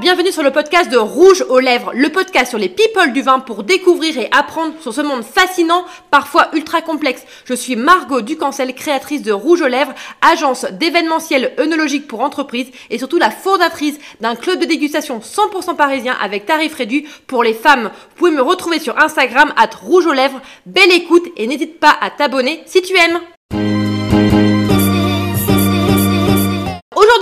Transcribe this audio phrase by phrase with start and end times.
[0.00, 3.40] bienvenue sur le podcast de Rouge aux lèvres, le podcast sur les people du vin
[3.40, 7.24] pour découvrir et apprendre sur ce monde fascinant, parfois ultra complexe.
[7.46, 12.98] Je suis Margot Ducancel, créatrice de Rouge aux lèvres, agence d'événementiel œnologique pour entreprises et
[12.98, 17.90] surtout la fondatrice d'un club de dégustation 100% parisien avec tarif réduit pour les femmes.
[18.10, 20.42] Vous pouvez me retrouver sur Instagram at Rouge aux lèvres.
[20.66, 23.20] Belle écoute et n'hésite pas à t'abonner si tu aimes.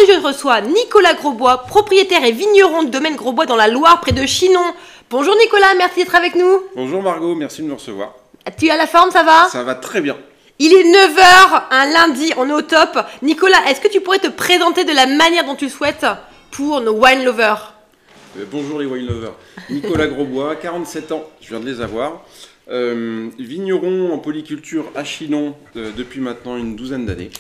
[0.00, 4.12] Aujourd'hui, je reçois Nicolas Grosbois, propriétaire et vigneron de domaine Grosbois dans la Loire, près
[4.12, 4.62] de Chinon.
[5.10, 6.62] Bonjour Nicolas, merci d'être avec nous.
[6.74, 8.14] Bonjour Margot, merci de nous recevoir.
[8.58, 9.48] Tu as la forme, ça va?
[9.50, 10.16] Ça va très bien.
[10.58, 12.98] Il est 9h, un lundi, on est au top.
[13.20, 16.06] Nicolas, est-ce que tu pourrais te présenter de la manière dont tu souhaites
[16.50, 17.74] pour nos wine lovers?
[18.38, 19.34] Euh, bonjour les wine lovers.
[19.68, 22.22] Nicolas Grosbois, 47 ans, je viens de les avoir.
[22.70, 27.30] Euh, vigneron en polyculture à Chinon euh, depuis maintenant une douzaine d'années.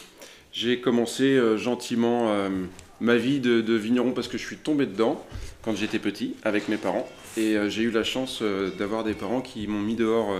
[0.52, 2.48] J'ai commencé euh, gentiment euh,
[3.00, 5.24] ma vie de, vigneron parce que je suis tombé dedans
[5.62, 7.08] quand j'étais petit avec mes parents.
[7.36, 8.42] Et euh, j'ai eu la chance
[8.78, 10.34] d'avoir des parents qui m'ont mis dehors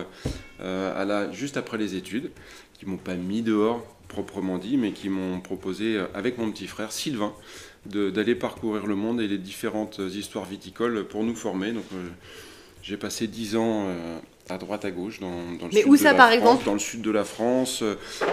[1.32, 2.30] juste après les études,
[2.78, 6.90] qui m'ont pas mis dehors proprement dit, mais qui m'ont proposé avec mon petit frère
[6.90, 7.32] Sylvain
[7.86, 11.70] d'aller parcourir le monde et les différentes histoires viticoles pour nous former.
[11.70, 11.84] Donc
[12.82, 13.86] j'ai passé 10 ans
[14.50, 16.38] à droite à gauche dans, dans le Mais sud où de ça, la par France,
[16.38, 17.82] exemple Dans le sud de la France,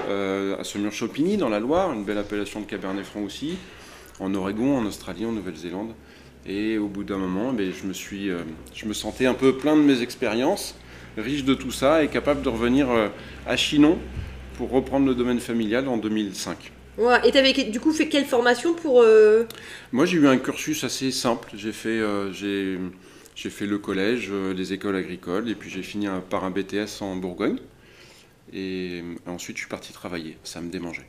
[0.10, 3.58] euh, à Saumur-Champigny dans la Loire, une belle appellation de Cabernet Franc aussi,
[4.20, 5.94] en Oregon, en Australie, en Nouvelle-Zélande.
[6.46, 8.40] Et au bout d'un moment, ben, je, me suis, euh,
[8.74, 10.76] je me sentais un peu plein de mes expériences,
[11.18, 13.10] riche de tout ça et capable de revenir euh,
[13.46, 13.98] à Chinon
[14.58, 16.72] pour reprendre le domaine familial en 2005.
[16.98, 19.06] Ouais, et t'avais du coup fait quelle formation pour...
[19.92, 21.52] Moi, j'ai eu un cursus assez simple.
[21.54, 22.02] J'ai fait,
[22.32, 22.80] j'ai,
[23.38, 27.02] j'ai fait le collège, euh, les écoles agricoles, et puis j'ai fini par un BTS
[27.02, 27.60] en Bourgogne.
[28.52, 30.38] Et euh, ensuite, je suis parti travailler.
[30.44, 31.06] Ça me démangeait.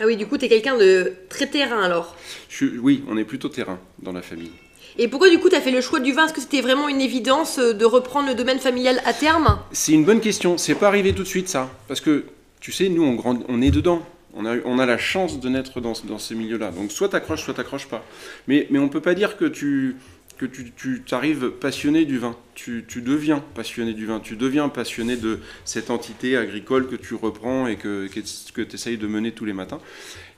[0.00, 2.16] Ah oui, du coup, t'es quelqu'un de très terrain alors.
[2.48, 4.50] Je suis- oui, on est plutôt terrain dans la famille.
[4.98, 6.24] Et pourquoi du coup t'as fait le choix du vin?
[6.26, 9.60] Est-ce que c'était vraiment une évidence euh, de reprendre le domaine familial à terme?
[9.70, 10.58] C'est une bonne question.
[10.58, 11.70] C'est pas arrivé tout de suite, ça.
[11.86, 12.24] Parce que,
[12.58, 14.04] tu sais, nous, on, grandit- on est dedans.
[14.34, 16.70] On a, on a la chance de naître dans, dans ces milieux-là.
[16.72, 18.04] Donc, soit t'accroches, soit t'accroches pas.
[18.48, 19.96] Mais, mais on peut pas dire que tu
[20.40, 22.34] que tu, t'arrives passionné du vin.
[22.54, 24.20] Tu, deviens passionné du vin.
[24.20, 28.96] Tu deviens passionné de cette entité agricole que tu reprends et que, que, tu essayes
[28.96, 29.80] de mener tous les matins.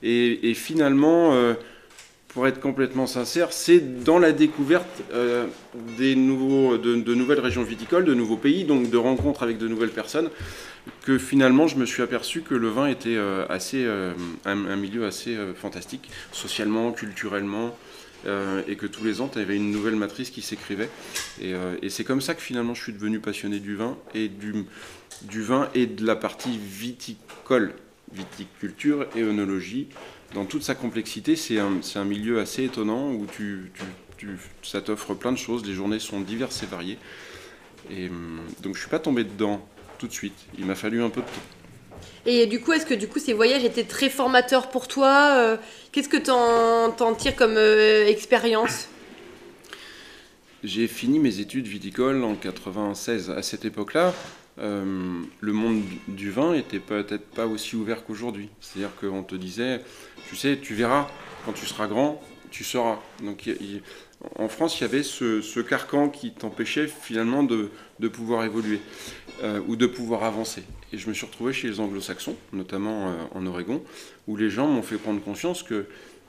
[0.02, 1.54] Et, finalement, euh,
[2.26, 5.46] pour être complètement sincère, c'est dans la découverte euh,
[5.96, 9.90] des nouveaux, de, nouvelles régions viticoles, de nouveaux pays, donc de rencontres avec de nouvelles
[9.90, 10.30] personnes,
[11.02, 13.86] que finalement je me suis aperçu que le vin était euh, assez,
[14.44, 17.76] un, milieu assez fantastique, socialement, culturellement,
[18.26, 20.88] euh, et que tous les ans, tu avais une nouvelle matrice qui s'écrivait.
[21.40, 24.28] Et, euh, et c'est comme ça que finalement je suis devenu passionné du vin et
[24.28, 24.52] du,
[25.42, 27.74] vin et de la partie viticole,
[28.12, 29.88] viticulture et œnologie.
[30.34, 33.72] Dans toute sa complexité, c'est un, un milieu assez étonnant où tu,
[34.62, 36.98] ça t'offre plein de choses, les journées sont diverses et variées.
[37.90, 39.66] Et hum, donc je suis pas tombé dedans
[39.98, 41.42] tout de suite, il m'a fallu un peu de temps.
[42.24, 45.56] Et du coup, est-ce que du coup ces voyages étaient très formateurs pour toi Euh,
[45.92, 48.88] Qu'est-ce que t'en, tires comme euh, expérience
[50.64, 53.28] J'ai fini mes études viticoles en 96.
[53.28, 54.14] À cette époque-là,
[54.58, 58.48] euh, le monde du vin était peut-être pas aussi ouvert qu'aujourd'hui.
[58.62, 59.82] C'est-à-dire qu'on te disait,
[60.30, 61.10] tu sais, tu verras,
[61.44, 62.98] quand tu seras grand, tu sauras.
[63.22, 63.50] Donc
[64.38, 67.70] en France, il y avait ce, carcan qui t'empêchait finalement de,
[68.08, 68.80] pouvoir évoluer
[69.42, 70.62] euh, ou de pouvoir avancer.
[70.92, 73.82] Et je me suis retrouvé chez les anglo-saxons, notamment euh, en Oregon,
[74.28, 75.86] où les gens m'ont fait prendre conscience que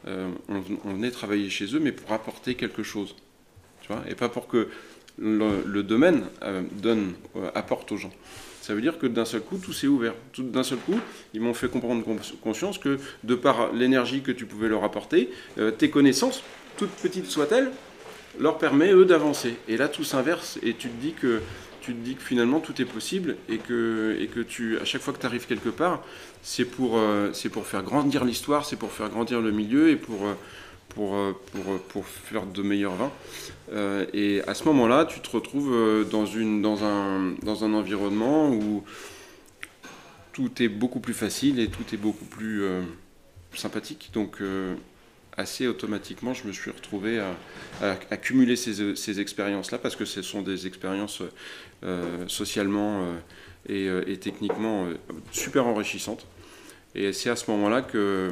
[0.07, 3.15] euh, on, venait travailler chez eux, mais pour apporter quelque chose.
[3.81, 4.69] Tu vois, et pas pour que
[5.17, 6.23] le, le domaine
[6.71, 7.13] donne,
[7.53, 8.11] apporte aux gens.
[8.61, 10.15] Ça veut dire que d'un seul coup, tout s'est ouvert.
[10.39, 10.95] D'un seul coup,
[11.33, 15.29] ils m'ont fait comprendre cons- conscience que de par l'énergie que tu pouvais leur apporter,
[15.77, 16.41] tes connaissances,
[16.77, 17.71] toutes petites soient-elles,
[18.39, 19.55] leur permet eux d'avancer.
[19.67, 21.41] Et là, tout s'inverse et tu te dis que
[21.83, 25.45] tu dis finalement tout est possible et que, tu, à chaque fois que tu arrives
[25.45, 26.01] quelque part,
[26.41, 29.97] c'est pour, euh, c'est pour faire grandir l'histoire, c'est pour faire grandir le milieu et
[29.97, 30.33] pour, euh,
[30.99, 33.11] euh, faire de meilleurs vins.
[34.13, 38.83] Et à ce moment-là, tu te retrouves dans, une, dans, un, dans un environnement où
[40.31, 42.63] tout est beaucoup plus facile et tout est beaucoup plus
[43.55, 44.11] sympathique.
[44.13, 44.37] Donc,
[45.37, 50.41] assez automatiquement, je me suis retrouvé à, accumuler ces, ces expériences-là parce que ce sont
[50.41, 51.21] des expériences
[51.83, 53.17] euh, socialement euh,
[53.67, 54.87] et, euh, et techniquement
[55.31, 56.25] super enrichissantes.
[56.95, 58.31] Et c'est à ce moment-là que,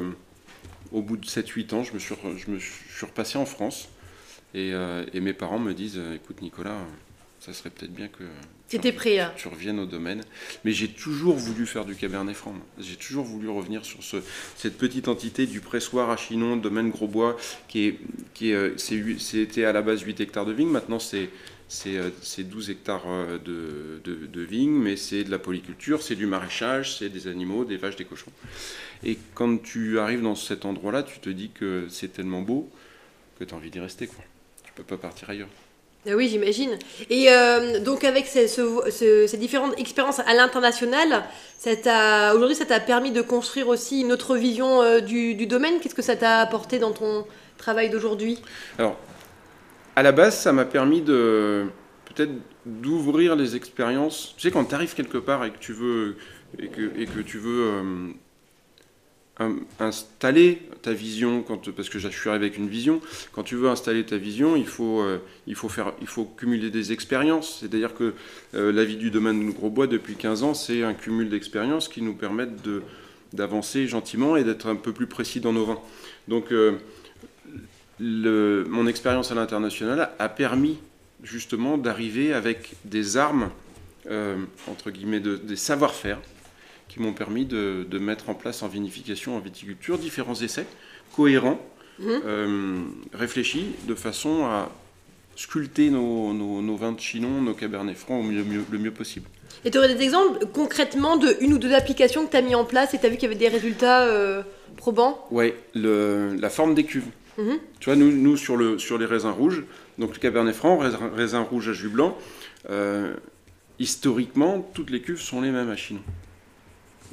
[0.92, 2.14] au bout de 7-8 ans, je me, suis,
[3.04, 3.88] repassé en France
[4.54, 4.72] et,
[5.14, 6.78] mes parents me disent Écoute, Nicolas,
[7.44, 8.22] ça serait peut-être bien que
[8.92, 9.18] prêt.
[9.36, 10.22] Tu reviennes au domaine.
[10.64, 12.54] Mais j'ai toujours voulu faire du Cabernet Franc.
[12.78, 14.18] J'ai toujours voulu revenir sur ce,
[14.56, 17.36] cette petite entité du pressoir à Chinon, domaine Grosbois,
[17.66, 17.98] qui est,
[18.32, 20.70] qui est, euh, c'était à la base 8 hectares de vignes.
[20.70, 21.30] Maintenant, c'est
[21.66, 26.00] c'est euh, c'est 12 hectares euh, de, de, de vignes, mais c'est de la polyculture,
[26.00, 28.32] c'est du maraîchage, c'est des animaux, des vaches, des cochons.
[29.02, 32.70] Et quand tu arrives dans cet endroit-là, tu te dis que c'est tellement beau
[33.38, 34.06] que tu as envie d'y rester.
[34.06, 34.24] Quoi.
[34.62, 35.48] Tu peux pas partir ailleurs.
[36.04, 36.76] Ah oui, j'imagine.
[37.10, 41.22] Et euh, donc avec ces, ce- ce- ces différentes expériences à l'international,
[42.34, 45.78] aujourd'hui ça t'a permis de construire aussi une autre vision euh, du, domaine?
[45.80, 47.24] Qu'est-ce que ça t'a apporté dans ton
[47.56, 48.40] travail d'aujourd'hui?
[48.78, 48.96] Alors,
[49.94, 51.66] à la base, ça m'a permis de
[52.06, 52.32] peut-être
[52.66, 54.34] d'ouvrir les expériences.
[54.36, 56.16] Tu sais, quand tu arrives quelque part et que tu veux
[56.58, 58.08] et que, tu veux euh,
[59.38, 61.44] in- installer ta vision,
[61.76, 63.00] parce que je suis arrivé avec une vision,
[63.32, 65.18] quand tu veux installer ta vision, il faut, euh,
[66.36, 67.58] cumuler des expériences.
[67.60, 68.14] C'est-à-dire que
[68.54, 72.02] euh, la vie du domaine de Grosbois depuis 15 ans, c'est un cumul d'expériences qui
[72.02, 72.56] nous permettent
[73.32, 75.80] d'avancer gentiment et d'être un peu plus précis dans nos vins.
[76.28, 76.72] Donc, euh,
[78.00, 80.78] mon expérience à l'international a permis
[81.22, 83.50] justement d'arriver avec des armes,
[84.68, 86.18] entre guillemets, de- des savoir-faire
[86.92, 90.66] qui m'ont permis de, de mettre en place en vinification, en viticulture, différents essais
[91.16, 91.58] cohérents,
[91.98, 92.20] Mhm.
[92.26, 92.80] euh,
[93.14, 94.70] réfléchis, de façon à
[95.36, 99.26] sculpter nos, nos- nos vins de Chinon, nos cabernets francs mieux, le mieux possible.
[99.64, 102.54] Et tu aurais des exemples concrètement de une ou deux applications que tu as mis
[102.54, 104.42] en place et tu as vu qu'il y avait des résultats euh,
[104.76, 105.26] probants?
[105.74, 107.06] Le- la forme des cuves.
[107.38, 107.58] Mhm.
[107.80, 109.64] Tu vois, nous, nous sur, le, sur les raisins rouges,
[109.98, 112.18] donc le Cabernet Franc, raisin, raisin rouge à jus blanc,
[112.68, 113.14] euh,
[113.78, 116.02] historiquement, toutes les cuves sont les mêmes à Chinon.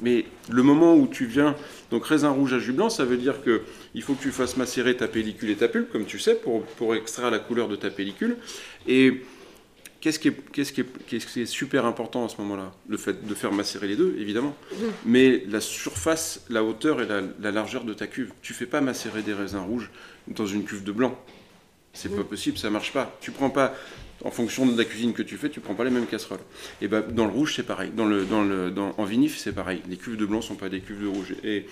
[0.02, 1.54] Mais le moment où tu viens,
[1.90, 3.62] donc raisin rouge à jus blanc, ça veut dire que
[3.94, 6.62] il faut que tu fasses macérer ta pellicule et ta pulpe, comme tu sais, pour,
[6.64, 8.36] pour extraire la couleur de ta pellicule.
[8.86, 9.22] Et
[10.00, 12.72] qu'est-ce qui est, qu'est-ce qui qui est super important à ce moment-là?
[12.88, 14.56] Le fait de faire macérer les deux, évidemment.
[15.04, 18.32] Mais la surface, la hauteur et la, la largeur de ta cuve.
[18.42, 19.90] Tu fais pas macérer des raisins rouges
[20.28, 21.18] dans une cuve de blanc.
[21.92, 23.16] C'est pas possible, ça marche pas.
[23.20, 23.74] Tu prends pas,
[24.24, 26.40] en fonction de la cuisine que tu fais, tu prends pas les mêmes casseroles.
[26.80, 27.90] Et ben dans le rouge, c'est pareil.
[27.90, 28.26] Dans le,
[28.98, 29.82] en vinif, c'est pareil.
[29.88, 31.34] Les cuves de blanc sont pas des cuves de rouge.
[31.44, 31.66] Et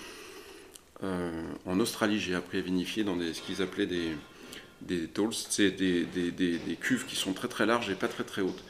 [1.03, 1.31] euh,
[1.65, 4.09] en Australie, j'ai appris à vinifier dans des, ce qu'ils appelaient des,
[4.81, 8.41] des talls, c'est des- des cuves qui sont très très larges et pas très très
[8.41, 8.63] hautes.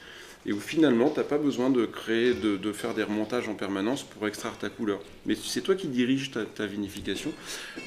[0.45, 3.56] Et où finalement, tu n'as pas besoin de créer, de, de faire des remontages en
[3.56, 5.00] permanence pour extraire ta couleur.
[5.25, 7.33] Mais c'est toi qui diriges ta, ta vinification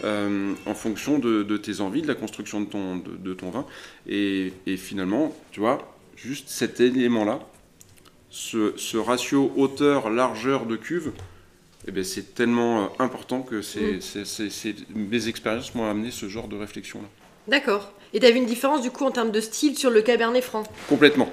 [0.05, 3.51] euh, en fonction de, de tes envies, de la construction de ton, de, de ton
[3.51, 3.65] vin.
[4.07, 7.41] Et, et finalement, tu vois, juste cet élément-là,
[8.31, 11.13] ce, ce ratio hauteur-largeur de cuve,
[11.89, 14.79] eh ben, c'est tellement euh, important que c'est, Mm.
[14.95, 17.09] mes expériences m'ont amené ce genre de réflexion-là.
[17.49, 17.93] D'accord.
[18.13, 20.45] Et tu as vu une différence du coup en termes de style sur le Cabernet
[20.45, 20.65] Franc?
[20.89, 21.33] Complètement.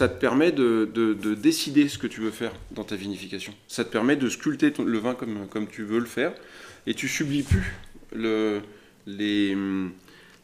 [0.00, 3.52] Ça te permet de, de- de décider ce que tu veux faire dans ta vinification.
[3.68, 6.32] Ça te permet de sculpter le vin comme, comme tu veux le faire.
[6.86, 7.74] Et tu subis plus
[8.16, 8.62] le-
[9.06, 9.54] les,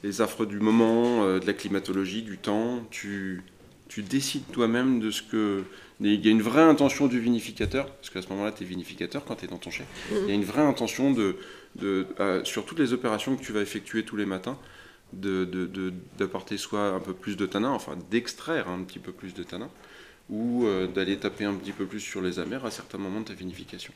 [0.05, 2.87] les affres du moment, euh, de la climatologie, du temps.
[2.91, 3.41] Tu,
[3.89, 5.63] tu décides toi-même de ce que.
[6.03, 9.25] Il y a une vraie intention du vinificateur, parce qu'à ce moment-là, tu es vinificateur
[9.25, 9.85] quand tu es dans ton chai.
[10.13, 11.37] Il y a une vraie intention de,
[11.77, 14.59] de, euh, sur toutes les opérations que tu vas effectuer tous les matins,
[15.13, 19.71] d'apporter soit un peu plus de tanin, enfin d'extraire un petit peu plus de tanin,
[20.29, 23.27] ou euh, d'aller taper un petit peu plus sur les amers à certains moments de
[23.27, 23.93] ta vinification.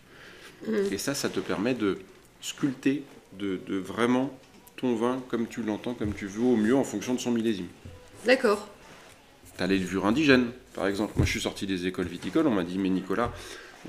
[0.91, 1.99] Et ça, ça te permet de
[2.43, 3.03] sculpter,
[3.39, 4.31] de, de vraiment
[4.77, 7.69] ton vin comme tu l'entends, comme tu veux, au mieux en fonction de son millésime.
[8.27, 8.69] D'accord.
[9.57, 11.15] Tu as les levures indigènes, par exemple.
[11.17, 13.33] Moi, je suis sorti des écoles viticoles, on m'a dit, mais Nicolas,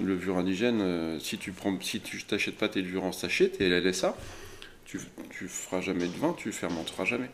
[0.02, 3.70] levure indigène, euh, si tu prends, si tu t'achètes pas tes levures en sachet, tes
[3.70, 4.16] LSA,
[4.86, 7.30] tu, tu feras jamais de vin, tu fermenteras jamais.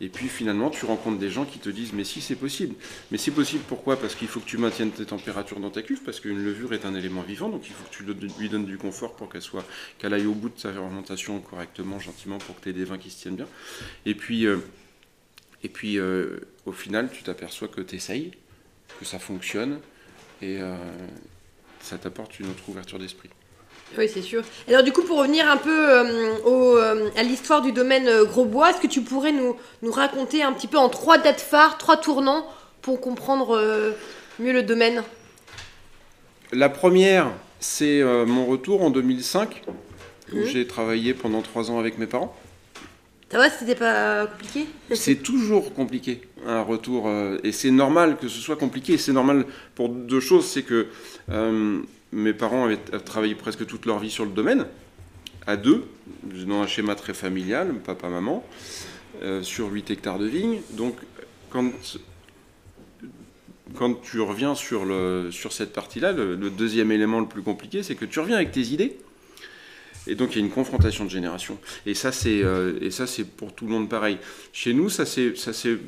[0.00, 2.76] Et puis finalement, tu rencontres des gens qui te disent, mais si c'est possible.
[3.10, 3.98] Mais c'est possible pourquoi?
[3.98, 6.84] Parce qu'il faut que tu maintiennes tes températures dans ta cuve, parce qu'une levure est
[6.84, 9.64] un élément vivant, donc il faut que tu lui donnes du confort pour qu'elle soit,
[9.98, 12.98] qu'elle aille au bout de sa fermentation correctement, gentiment, pour que tu aies des vins
[12.98, 13.48] qui se tiennent bien.
[14.06, 14.58] Et puis, euh,
[15.64, 18.30] euh, au final, tu t'aperçois que tu essayes,
[19.00, 19.80] que ça fonctionne,
[20.42, 20.76] et euh,
[21.80, 23.30] ça t'apporte une autre ouverture d'esprit.
[23.96, 24.42] Oui, c'est sûr.
[24.68, 28.24] Alors du coup, pour revenir un peu euh, au, euh, à l'histoire du domaine euh,
[28.24, 31.78] Grosbois, est-ce que tu pourrais nous, nous raconter un petit peu en trois dates phares,
[31.78, 32.46] trois tournants,
[32.82, 33.58] pour comprendre
[34.38, 35.02] mieux le domaine?
[36.52, 37.30] La première,
[37.60, 39.62] c'est mon retour en 2005,
[40.32, 40.44] où Mhm.
[40.44, 42.34] j'ai travaillé pendant trois ans avec mes parents.
[43.30, 44.66] Ça va, c'était pas compliqué?
[44.94, 47.10] C'est toujours compliqué un retour,
[47.44, 48.96] et c'est normal que ce soit compliqué.
[48.96, 50.86] C'est normal pour deux choses, c'est que
[52.12, 54.66] mes parents avaient travaillé presque toute leur vie sur le domaine,
[55.46, 55.84] à deux,
[56.22, 58.44] dans un schéma très familial, papa-maman,
[59.22, 60.60] euh, sur 8 hectares de vignes.
[60.72, 60.96] Donc,
[61.50, 61.72] quand
[63.74, 67.94] quand tu reviens sur, le, sur cette partie-là, le, deuxième élément le plus compliqué, c'est
[67.94, 68.96] que tu reviens avec tes idées.
[70.06, 71.58] Et donc il y a une confrontation de génération.
[71.84, 72.90] Et ça, c'est euh,
[73.36, 74.18] pour tout le monde pareil.
[74.52, 75.78] Chez nous, ça c'est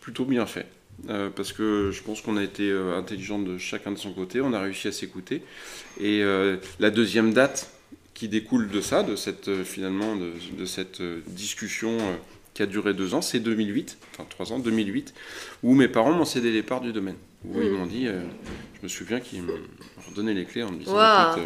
[0.00, 0.66] plutôt bien fait.
[1.10, 4.40] Euh, parce que je pense qu'on a été euh, intelligent de chacun de son côté,
[4.40, 5.42] on a réussi à s'écouter.
[6.00, 7.70] Et euh, la deuxième date
[8.14, 11.96] qui découle de ça, de cette euh, finalement de, de cette discussion
[12.54, 15.12] qui a duré deux ans, c'est 2008, enfin trois ans, 2008,
[15.64, 17.16] où mes parents m'ont cédé les parts du domaine.
[17.44, 17.76] Où ils Mhm.
[17.78, 19.52] m'ont dit, je me souviens qu'ils m'ont
[20.08, 20.92] redonné les clés en me disant,
[21.32, 21.44] écoute,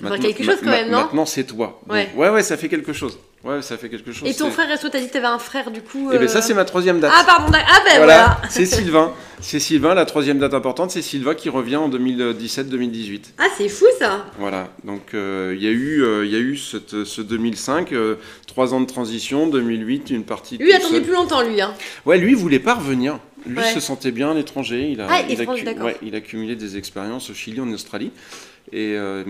[0.00, 0.98] Ça fait quelque chose quand même, non?
[1.02, 1.80] Maintenant c'est toi.
[1.86, 3.18] Donc, ouais, ouais, ça fait quelque chose.
[3.44, 4.26] Ouais, ça fait quelque chose.
[4.28, 6.24] Et ton frère, est-ce que t'as dit que t'avais un frère du coup Eh ben
[6.24, 7.12] euh, ça c'est ma troisième date.
[7.14, 8.40] Ah pardon, ah ben voilà, voilà.
[8.48, 9.12] c'est Sylvain.
[9.40, 13.20] C'est Sylvain, la troisième date importante, c'est Sylvain qui revient en 2017-2018.
[13.38, 14.24] Ah c'est fou ça.
[14.38, 18.14] Voilà, donc euh, il y a eu, euh, y a eu cette- ce 2005, euh,
[18.46, 20.56] trois ans de transition, 2008, une partie.
[20.56, 21.60] Lui attendait plus longtemps lui.
[21.60, 21.74] Hein.
[22.06, 23.18] Ouais, lui il voulait pas revenir.
[23.46, 23.74] Lui Ouais.
[23.74, 24.88] se sentait bien à l'étranger.
[24.90, 28.10] Il a, Ah, il, a ouais, il a cumulé des expériences au Chili, en Australie.
[28.74, 29.22] Et, euh,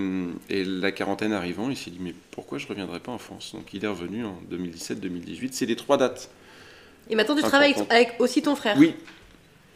[0.49, 3.53] et la quarantaine arrivant, il s'est dit mais pourquoi je reviendrai pas en France?
[3.55, 5.51] Donc il est revenu en 2017-2018.
[5.53, 6.31] C'est les trois dates.
[7.11, 8.75] Et maintenant tu travailles avec, avec aussi ton frère.
[8.79, 8.95] Oui,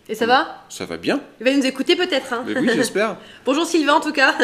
[0.09, 0.65] Et ça va?
[0.71, 1.21] Ça va bien.
[1.39, 2.33] Il va nous écouter peut-être.
[2.33, 2.45] Hein.
[2.47, 3.19] Mais oui, j'espère.
[3.45, 4.35] Bonjour Sylvain en tout cas.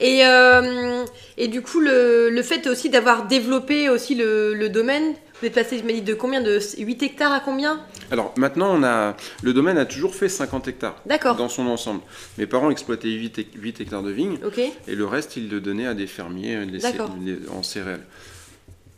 [0.00, 1.04] Et, euh,
[1.36, 5.54] et du coup, le, le fait aussi d'avoir développé aussi le, le domaine, vous êtes
[5.54, 9.52] passé, je dit, de combien De 8 hectares à combien Alors maintenant, on a le
[9.52, 11.36] domaine a toujours fait 50 hectares D'accord.
[11.36, 12.00] dans son ensemble.
[12.38, 14.38] Mes parents exploitaient 8, hec- 8 hectares de vignes
[14.86, 18.04] et le reste, ils le donnaient à des fermiers les les- en céréales.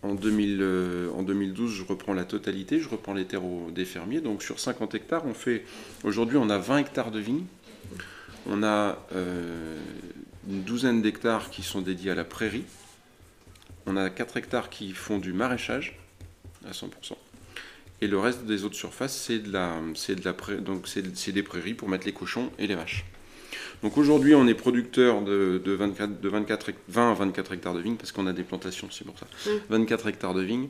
[0.02, 3.42] En, 2000, euh, en 2012, je reprends la totalité, je reprends les terres
[3.74, 4.20] des fermiers.
[4.20, 5.64] Donc sur 50 hectares, on fait
[6.04, 7.44] aujourd'hui, on a 20 hectares de vignes.
[8.48, 9.76] On a euh,
[10.48, 12.62] une douzaine d'hectares qui sont dédiés à la prairie.
[13.86, 15.98] On a 4 hectares qui font du maraîchage
[16.68, 16.88] à 100%.
[18.02, 21.32] Et le reste des autres surfaces, c'est de la, c'est de la donc c'est, c'est
[21.32, 23.04] des prairies pour mettre les cochons et les vaches.
[23.82, 27.74] Donc aujourd'hui, on est producteur de, de 24, de 24, hec- 20 à 24 hectares
[27.74, 29.26] de vignes, parce qu'on a des plantations, c'est pour ça.
[29.46, 29.50] Mm.
[29.70, 30.68] 24 hectares de vignes.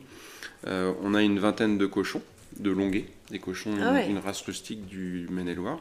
[0.66, 2.22] Euh, on a une vingtaine de cochons,
[2.58, 5.80] de longuets, des cochons, Ah une, une race rustique du Maine-et-Loire.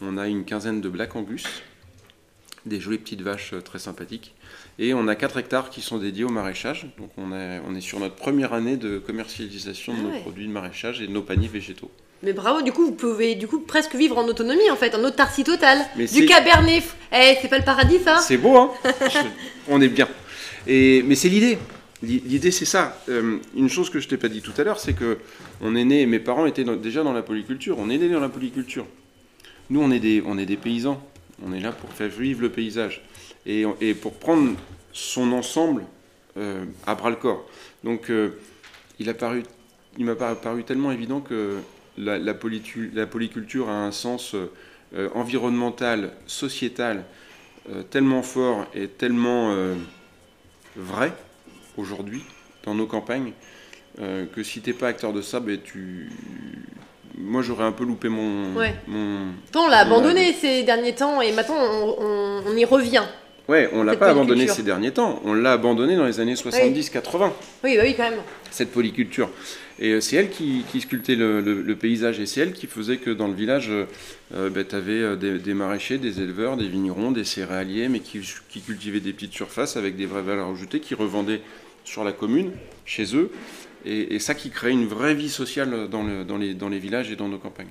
[0.00, 1.44] On a une quinzaine de Black Angus,
[2.68, 4.34] des jolies petites vaches euh, très sympathiques.
[4.78, 6.86] Et on a 4 hectares qui sont dédiés au maraîchage.
[6.98, 10.20] Donc on est, on est sur notre première année de commercialisation de Ah nos ouais.
[10.20, 11.90] produits de maraîchage et de nos paniers végétaux.
[12.22, 15.04] Mais bravo, du coup, vous pouvez du coup presque vivre en autonomie en fait, en
[15.04, 15.78] autarcie totale.
[15.96, 16.82] Mais du cabernet.
[17.12, 18.70] Eh, c'est pas le paradis ça C'est beau, hein
[19.68, 20.08] On est bien.
[20.66, 21.58] Et, mais c'est l'idée.
[22.02, 23.00] L'i- L'idée, c'est ça.
[23.08, 25.18] Euh, une chose que je t'ai pas dit tout à l'heure, c'est que
[25.60, 27.76] on est né, mes parents étaient dans- déjà dans la polyculture.
[27.78, 28.86] On est né dans la polyculture.
[29.70, 31.00] Nous, on est des, on est des paysans.
[31.44, 33.02] On est là pour faire vivre le paysage
[33.46, 33.64] et,
[34.00, 34.56] pour prendre
[34.92, 35.84] son ensemble
[36.36, 37.48] euh, à bras le corps.
[37.84, 38.30] Donc, euh,
[38.98, 41.58] il m'a paru, tellement évident que
[41.96, 47.04] la, polyculture a un sens euh, environnemental, sociétal,
[47.90, 49.54] tellement fort et tellement
[50.74, 51.12] vrai
[51.76, 52.22] aujourd'hui
[52.64, 53.32] dans nos campagnes
[53.98, 56.10] que si t'es pas acteur de ça, ben tu,
[57.16, 58.74] moi j'aurais un peu loupé mon, Ouais.
[58.86, 59.18] mon...
[59.54, 63.02] On l'a abandonné ces derniers temps et maintenant on, on- on y revient.
[63.48, 67.30] ouais, on l'a pas abandonné ces derniers temps, on l'a abandonné dans les années 70-80
[67.64, 68.20] Oui, bah oui, quand même.
[68.50, 69.30] cette polyculture.
[69.80, 72.66] Et euh, c'est elle qui, qui sculptait le, le- le paysage et c'est elle qui
[72.66, 73.70] faisait que dans le village,
[74.32, 78.98] tu avais des, des maraîchers, des éleveurs, des vignerons, des céréaliers, mais qui, qui cultivaient
[79.00, 81.40] des petites surfaces avec des vraies valeurs ajoutées, qui revendaient
[81.84, 82.50] sur la commune,
[82.84, 83.30] chez eux.
[83.84, 86.78] Et, et ça qui créait une vraie vie sociale dans, le- dans les, dans les
[86.78, 87.70] villages et dans nos campagnes.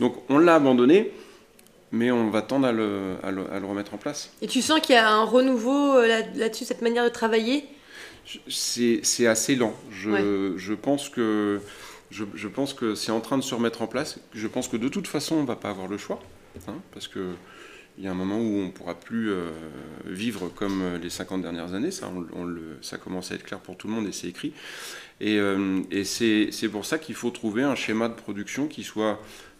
[0.00, 1.10] Donc on l'a abandonné,
[1.92, 4.30] mais on va tendre à le, à le- à le remettre en place.
[4.42, 7.64] Et tu sens qu'il y a un renouveau euh, là- là-dessus, cette manière de travailler?
[8.48, 9.74] C'est assez lent.
[9.90, 10.58] Je, Ouais.
[10.58, 11.60] je pense que
[12.10, 14.18] je, je pense que c'est en train de se remettre en place.
[14.34, 16.20] Je pense que de toute façon, on va pas avoir le choix,
[16.68, 17.34] hein, parce que
[17.98, 19.48] il y a un moment où on pourra plus euh,
[20.04, 21.90] vivre comme euh, les 50 dernières années.
[21.90, 24.26] Ça, on, on le, ça commence à être clair pour tout le monde et c'est
[24.28, 24.52] écrit.
[25.20, 28.82] Et, euh, et c'est c'est pour ça qu'il faut trouver un schéma de production qui
[28.84, 29.18] soit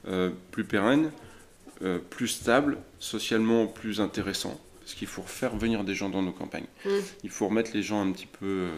[0.08, 1.10] euh, plus pérenne,
[1.82, 4.60] euh, plus stable, socialement plus intéressant.
[4.80, 6.66] Parce qu'il faut faire venir des gens dans nos campagnes.
[6.84, 6.90] Mm.
[7.24, 8.68] Il faut remettre les gens un petit peu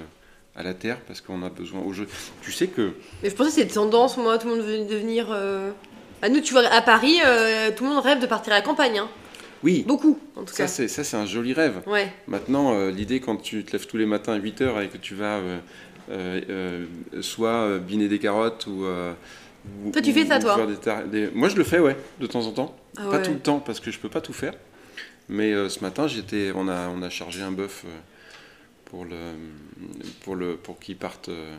[0.57, 2.09] à la terre parce qu'on a besoin au jeu.
[2.43, 2.93] Tu sais que
[3.23, 5.29] Mais je pensais que c'était tendance, moi, tout le monde veut devenir.
[6.23, 7.19] Bah, nous, tu vois, à Paris,
[7.77, 8.99] tout le monde rêve de partir à la campagne.
[8.99, 9.09] Hein.
[9.63, 10.69] oui, Beaucoup, en tout ça cas.
[10.69, 11.83] c'est ça c'est un joli rêve.
[11.87, 12.11] Ouais.
[12.27, 14.97] Maintenant, euh, l'idée quand tu te lèves tous les matins à 8 heures et que
[14.97, 15.59] tu vas euh,
[17.21, 19.13] soit euh, biner des carottes ou euh,
[19.85, 20.57] ou- Toi, tu fais ça, toi
[21.11, 22.77] des des- Moi, je le fais, ouais, de temps en temps.
[22.97, 23.23] Ah Pas ouais.
[23.23, 24.55] tout le temps parce que je peux pas tout faire.
[25.29, 27.91] Mais euh, ce matin, j'étais, on a, on a chargé un bœuf euh,
[28.87, 29.17] pour le,
[30.23, 31.55] pour le, pour qu'il parte euh,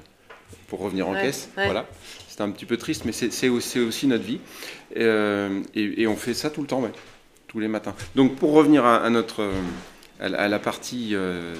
[0.68, 1.50] pour revenir en Ouais, caisse.
[1.58, 1.66] ouais.
[1.66, 1.86] Voilà.
[2.28, 4.40] C'est un petit peu triste, mais c'est aussi, aussi notre vie.
[4.96, 6.92] Et, euh, et- et on fait ça tout le temps, ouais,
[7.48, 7.94] tous les matins.
[8.16, 9.52] Donc pour revenir à, à notre, euh,
[10.20, 11.54] à, la- à la partie euh,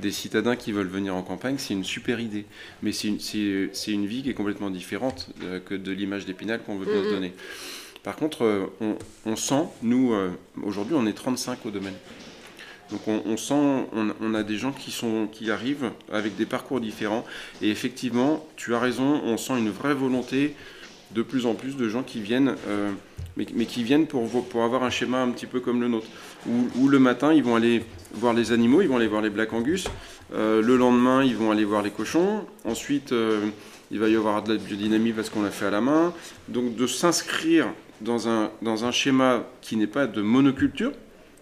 [0.00, 2.46] des citadins qui veulent venir en campagne, c'est une super idée.
[2.82, 6.86] Mais c'est une, vie qui est complètement différente euh, que de l'image d'Épinal qu'on veut
[6.86, 7.14] bien se Mhm.
[7.14, 7.32] donner.
[8.02, 10.30] Par contre, euh, on, on sent, nous, euh,
[10.62, 11.94] aujourd'hui, on est 35 au domaine.
[12.90, 16.46] Donc on, on sent, on, on a des gens qui, sont, qui arrivent avec des
[16.46, 17.24] parcours différents.
[17.62, 20.56] Et effectivement, tu as raison, on sent une vraie volonté
[21.12, 22.54] de plus en plus de gens qui viennent,
[23.36, 26.06] mais, mais qui viennent pour avoir un schéma un petit peu comme le nôtre.
[26.48, 29.30] Où, où le matin, ils vont aller voir les animaux, ils vont aller voir les
[29.30, 29.86] Black Angus.
[30.32, 32.44] Euh, le lendemain, ils vont aller voir les cochons.
[32.64, 33.46] Ensuite, euh,
[33.90, 36.12] il va y avoir de la biodynamie parce qu'on l'a fait à la main.
[36.48, 37.66] Donc de s'inscrire
[38.00, 40.92] dans un, dans un schéma qui n'est pas de monoculture,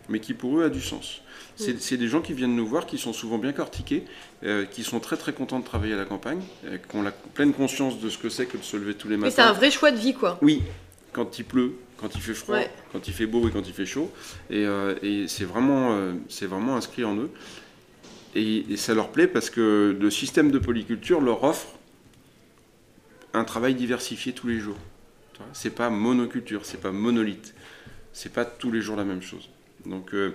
[0.09, 1.23] mais qui pour eux a du sens.
[1.57, 4.05] C'est des gens qui viennent nous voir, qui sont souvent bien cortiqués,
[4.45, 7.11] euh, qui sont très très contents de travailler à la campagne, euh, qui ont la
[7.11, 9.47] pleine conscience de ce que c'est que de se lever tous les Mais c'est un
[9.47, 9.59] matins.
[9.59, 10.39] vrai choix de vie, quoi.
[10.41, 10.63] Oui,
[11.13, 12.71] quand il pleut, quand il fait froid, Ouais.
[12.93, 14.11] quand il fait beau et quand il fait chaud.
[14.51, 17.31] Et, euh, et c'est vraiment, euh, c'est vraiment inscrit en eux.
[18.35, 21.69] Et, et ça leur plaît parce que le système de polyculture leur offre
[23.35, 24.77] un travail diversifié tous les jours.
[25.53, 27.55] C'est pas monoculture, c'est pas monolithe.
[28.13, 29.49] C'est pas tous les jours la même chose.
[29.87, 30.33] Donc euh,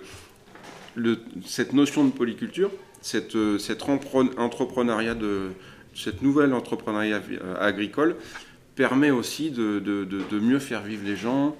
[0.96, 5.50] le- cette notion de polyculture, cette, cet empre- entrepreneuriat de
[5.94, 7.22] cette nouvelle entrepreneuriat
[7.60, 8.16] agricole
[8.76, 11.56] permet aussi de, de- de- de mieux faire vivre les gens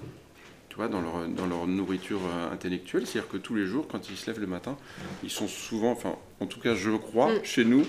[0.68, 3.06] tu vois, dans, leur, dans leur nourriture euh, intellectuelle.
[3.06, 4.76] C'est-à-dire que tous les jours, quand ils se lèvent le matin,
[5.22, 7.44] ils sont souvent, enfin en tout cas je crois, Mm.
[7.44, 7.84] chez nous,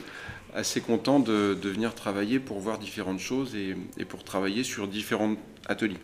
[0.53, 4.87] assez contents de, de venir travailler pour voir différentes choses et, et pour travailler sur
[4.87, 5.35] différents
[5.67, 5.97] ateliers.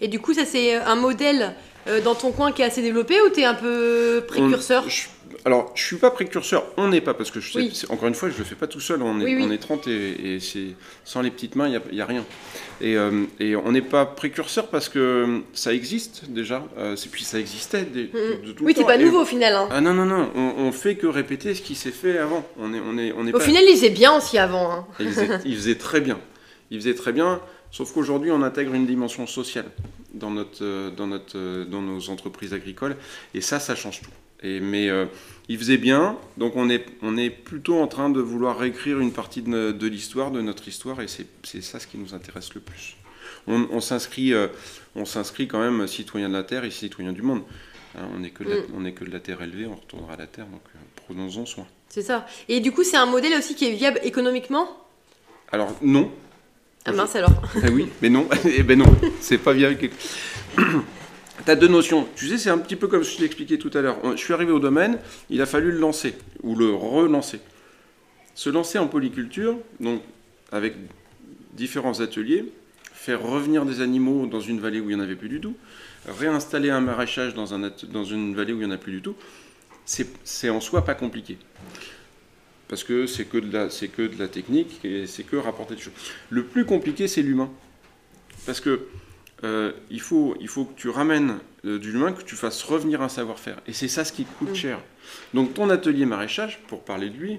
[0.00, 1.54] Et du coup, ça, c'est un modèle
[1.86, 4.84] euh, dans ton coin qui est assez développé ou t'es un peu précurseur?
[4.86, 5.08] On- je-
[5.44, 7.82] alors, je suis pas précurseur, on n'est pas, parce que je sais, Oui.
[7.88, 9.44] encore une fois, je le fais pas tout seul, on est, Oui, oui.
[9.46, 10.68] on est 30 et, et c'est,
[11.04, 12.24] sans les petites mains, il n'y a, rien.
[12.80, 17.24] Et, euh, et on n'est pas précurseur parce que ça existe déjà, euh, c'est, puis
[17.24, 18.66] ça existait de, de- de tout Mm.
[18.66, 19.54] Oui, c'est pas Et- nouveau au final.
[19.54, 19.68] hein.
[19.72, 22.46] Ah non, non, non, on, on fait que répéter ce qui s'est fait avant.
[22.58, 23.44] On est, on est, on est Au pas...
[23.44, 24.70] final, ils faisaient bien aussi avant.
[24.70, 24.86] hein.
[25.00, 26.18] Et il, faisait, il faisait très bien.
[26.70, 27.40] Il faisait très bien,
[27.70, 29.66] sauf qu'aujourd'hui, on intègre une dimension sociale
[30.14, 32.96] dans, notre, euh, dans, notre, euh, dans nos entreprises agricoles.
[33.34, 34.10] Et ça, ça change tout.
[34.44, 35.04] Et, mais euh,
[35.52, 39.12] il faisait bien, donc on est, on est plutôt en train de vouloir réécrire une
[39.12, 42.96] partie de, l'histoire, de notre histoire, et c'est ça ce qui nous intéresse le plus.
[43.46, 44.48] On, on s'inscrit euh,
[44.96, 47.42] on s'inscrit quand même citoyen de la Terre et citoyen du monde.
[47.98, 48.94] Hein, on n'est que, Mm.
[48.94, 51.66] que de la Terre élevée, on retournera à la Terre, donc euh, prenons-en soin.
[51.90, 52.26] C'est ça.
[52.48, 54.66] Et du coup, c'est un modèle aussi qui est viable économiquement?
[55.50, 56.10] Alors non,
[56.86, 57.42] Ah mince alors.
[57.62, 58.86] Ah oui, mais non, eh ben non,
[59.20, 59.52] c'est pas
[61.36, 61.44] bien.
[61.44, 62.08] T'as deux notions.
[62.16, 63.98] Tu sais, c'est un petit peu comme je expliqué tout à l'heure.
[64.12, 64.98] Je suis arrivé au domaine,
[65.30, 67.40] il a fallu le lancer ou le relancer.
[68.34, 70.02] Se lancer en polyculture, donc
[70.50, 70.74] avec
[71.54, 72.46] différents ateliers,
[72.92, 75.56] faire revenir des animaux dans une vallée où il n'y en avait plus du tout,
[76.06, 79.16] réinstaller un maraîchage dans, une vallée où il n'y en a plus du tout,
[79.84, 81.36] c'est en soi pas compliqué.
[82.68, 85.80] Parce que c'est que, de la- que de la technique et c'est que rapporter des
[85.82, 85.92] choses.
[86.30, 87.50] Le plus compliqué, c'est l'humain.
[88.46, 88.86] Parce que
[89.44, 93.02] euh, il, faut, il faut que tu ramènes euh, de l'humain, que tu fasses revenir
[93.02, 93.58] un savoir-faire.
[93.66, 94.54] Et c'est ça ce qui coûte Mm.
[94.54, 94.78] cher.
[95.34, 97.38] Donc ton atelier maraîchage, pour parler de lui,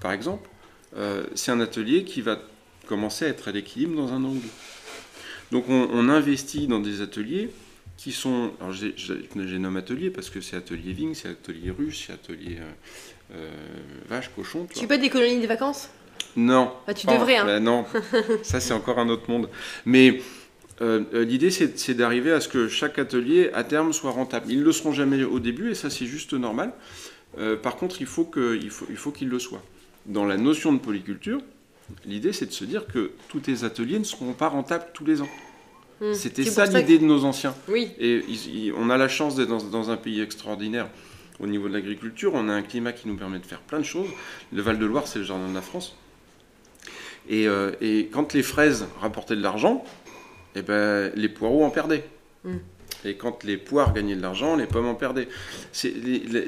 [0.00, 0.48] par exemple,
[0.96, 2.38] euh, c'est un atelier qui va
[2.86, 4.48] commencer à être à l'équilibre dans un an ou deux.
[5.50, 7.50] Donc on, on investit dans des ateliers
[7.96, 8.52] qui sont...
[8.60, 8.94] Alors j'ai-
[9.34, 12.58] nommé atelier parce que c'est atelier vigne, c'est atelier ruche, c'est atelier
[13.34, 13.50] euh,
[14.08, 14.66] vache, cochon.
[14.66, 15.88] tu Tu fais pas des colonies de vacances?
[16.36, 16.72] Non.
[16.86, 17.44] Bah, tu devrais, hein.
[17.44, 17.84] bah non,
[18.42, 19.48] ça c'est encore un autre monde.
[19.84, 20.20] Mais
[20.80, 24.46] euh, euh, l'idée c'est d'arriver à ce que chaque atelier à terme soit rentable.
[24.50, 26.72] Ils ne le seront jamais au début et ça c'est juste normal.
[27.38, 29.62] Euh, par contre, il faut que- il faut, il faut qu'ils le soient.
[30.06, 31.40] Dans la notion de polyculture,
[32.06, 35.20] l'idée c'est de se dire que tous tes ateliers ne seront pas rentables tous les
[35.20, 35.28] ans.
[36.00, 36.14] Hmm.
[36.14, 37.54] C'était ça que- l'idée de nos anciens.
[37.68, 37.88] Oui.
[37.98, 38.22] Et
[38.76, 40.88] on a la chance d'être dans, dans un pays extraordinaire
[41.40, 42.32] au niveau de l'agriculture.
[42.34, 44.08] On a un climat qui nous permet de faire plein de choses.
[44.52, 45.96] Le Val-de-Loire, c'est le jardin de la France.
[47.28, 49.84] Et, euh, et quand les fraises rapportaient de l'argent,
[50.58, 52.04] eh ben, les poireaux en perdaient.
[52.44, 52.56] Mm.
[53.04, 55.28] Et quand les poires gagnaient de l'argent, les pommes en perdaient.
[55.72, 55.92] C'est,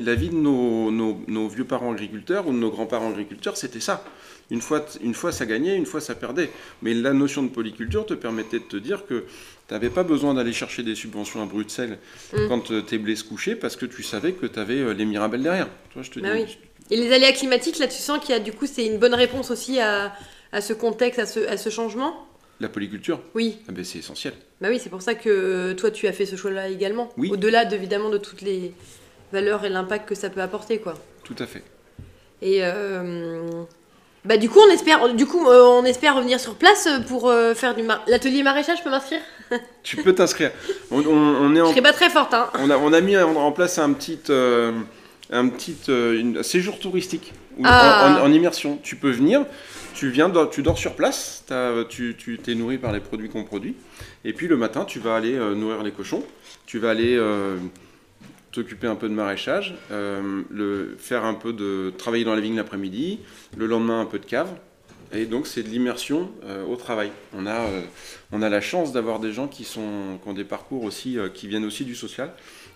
[0.00, 3.78] la, vie de nos, nos- nos vieux parents agriculteurs ou de nos grands-parents agriculteurs, c'était
[3.80, 4.04] ça.
[4.50, 6.50] Une fois, une fois ça gagnait, une fois ça perdait.
[6.82, 9.26] Mais la notion de polyculture te permettait de te dire que
[9.68, 11.98] tu n'avais pas besoin d'aller chercher des subventions à Bruxelles
[12.32, 12.48] Mm.
[12.48, 15.42] quand euh, tes blés se couchaient parce que tu savais que tu avais les mirabelles
[15.44, 15.68] derrière.
[16.00, 16.58] Je te Bah dis, oui.
[16.90, 19.14] Et les aléas climatiques, là, tu sens qu'il y a du coup, c'est une bonne
[19.14, 20.12] réponse aussi à,
[20.50, 22.26] à ce contexte, à ce, à ce changement?
[22.60, 23.56] La polyculture, Oui.
[23.68, 24.34] ah ben, c'est essentiel.
[24.60, 27.08] Bah oui, c'est pour ça que euh, toi, tu as fait ce choix-là également.
[27.16, 27.30] Oui.
[27.32, 28.74] Au-delà, de- évidemment, de toutes les
[29.32, 30.94] valeurs et l'impact que ça peut apporter, quoi.
[31.24, 31.62] Tout à fait.
[32.42, 33.48] Et, euh,
[34.24, 37.54] Bah du coup on espère, du coup euh, on espère revenir sur place pour euh,
[37.54, 38.78] faire du mar- l'atelier maraîchage.
[38.78, 39.20] Je peux m'inscrire?
[39.82, 40.50] Tu peux t'inscrire.
[40.90, 42.50] On, on- on est Je en, serai pas très forte hein.
[42.58, 47.32] on, a, on a mis en, place un petit, un petit une- séjour touristique
[47.64, 48.18] Ah.
[48.18, 48.78] en, en- en immersion.
[48.82, 49.46] Tu peux venir,
[50.00, 51.44] tu viens, tu dors sur place,
[51.90, 53.76] tu t'es nourri par les produits qu'on produit,
[54.24, 56.24] et puis le matin tu vas aller euh, nourrir les cochons,
[56.64, 57.58] tu vas aller euh,
[58.50, 62.56] t'occuper un peu de maraîchage, euh, le, faire un peu de travailler dans la vigne
[62.56, 63.18] l'après-midi,
[63.58, 64.48] le lendemain un peu de cave.
[65.12, 67.10] Et donc c'est de l'immersion euh, au travail.
[67.36, 67.82] On a, euh,
[68.32, 71.28] on a la chance d'avoir des gens qui, sont, qui ont des parcours aussi, euh,
[71.28, 72.32] qui viennent aussi du social,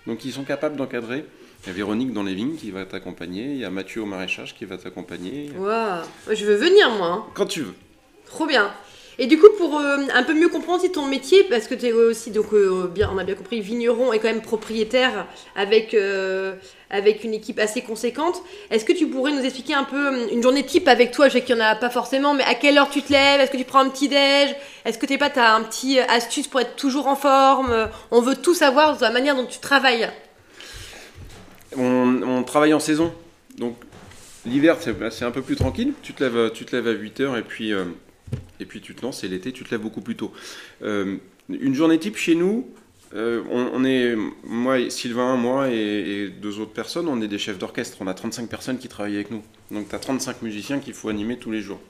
[0.06, 1.24] donc ils sont capables d'encadrer.
[1.62, 4.06] Il y a Véronique dans les vignes qui va t'accompagner, il y a Mathieu au
[4.06, 5.50] maraîchage qui va t'accompagner.
[5.56, 7.06] Waouh, je veux venir moi.
[7.08, 7.24] hein.
[7.34, 7.74] Quand tu veux.
[8.26, 8.70] Trop bien.
[9.18, 11.92] Et du coup, pour euh, un peu mieux comprendre ton métier, parce que tu es
[11.92, 16.54] aussi, donc, euh, on a bien compris, vigneron et quand même propriétaire avec, euh,
[16.90, 20.64] avec une équipe assez conséquente, est-ce que tu pourrais nous expliquer un peu une journée
[20.64, 21.28] type avec toi?
[21.28, 23.40] Je sais qu'il n'y en a pas forcément, mais à quelle heure tu te lèves?
[23.40, 24.54] Est-ce que tu prends un petit déj?
[24.84, 27.88] Est-ce que tu pas as un petit astuce pour être toujours en forme?
[28.10, 30.10] On veut tout savoir de la manière dont tu travailles.
[31.76, 33.12] On, travaille en saison.
[33.58, 33.76] Donc
[34.44, 35.92] l'hiver, c'est c'est un peu plus tranquille.
[36.02, 37.72] Tu te lèves, tu te lèves à 8 heures et puis,
[38.60, 39.24] et puis tu te lances.
[39.24, 40.32] Et l'été, tu te lèves beaucoup plus tôt.
[40.82, 41.16] Euh,
[41.48, 42.68] une journée type chez nous,
[43.14, 47.28] euh, on, on est, moi, et Sylvain, moi et, et deux autres personnes, on est
[47.28, 47.98] des chefs d'orchestre.
[48.00, 49.42] On a 35 personnes qui travaillent avec nous.
[49.70, 51.80] Donc tu as 35 musiciens qu'il faut animer tous les jours.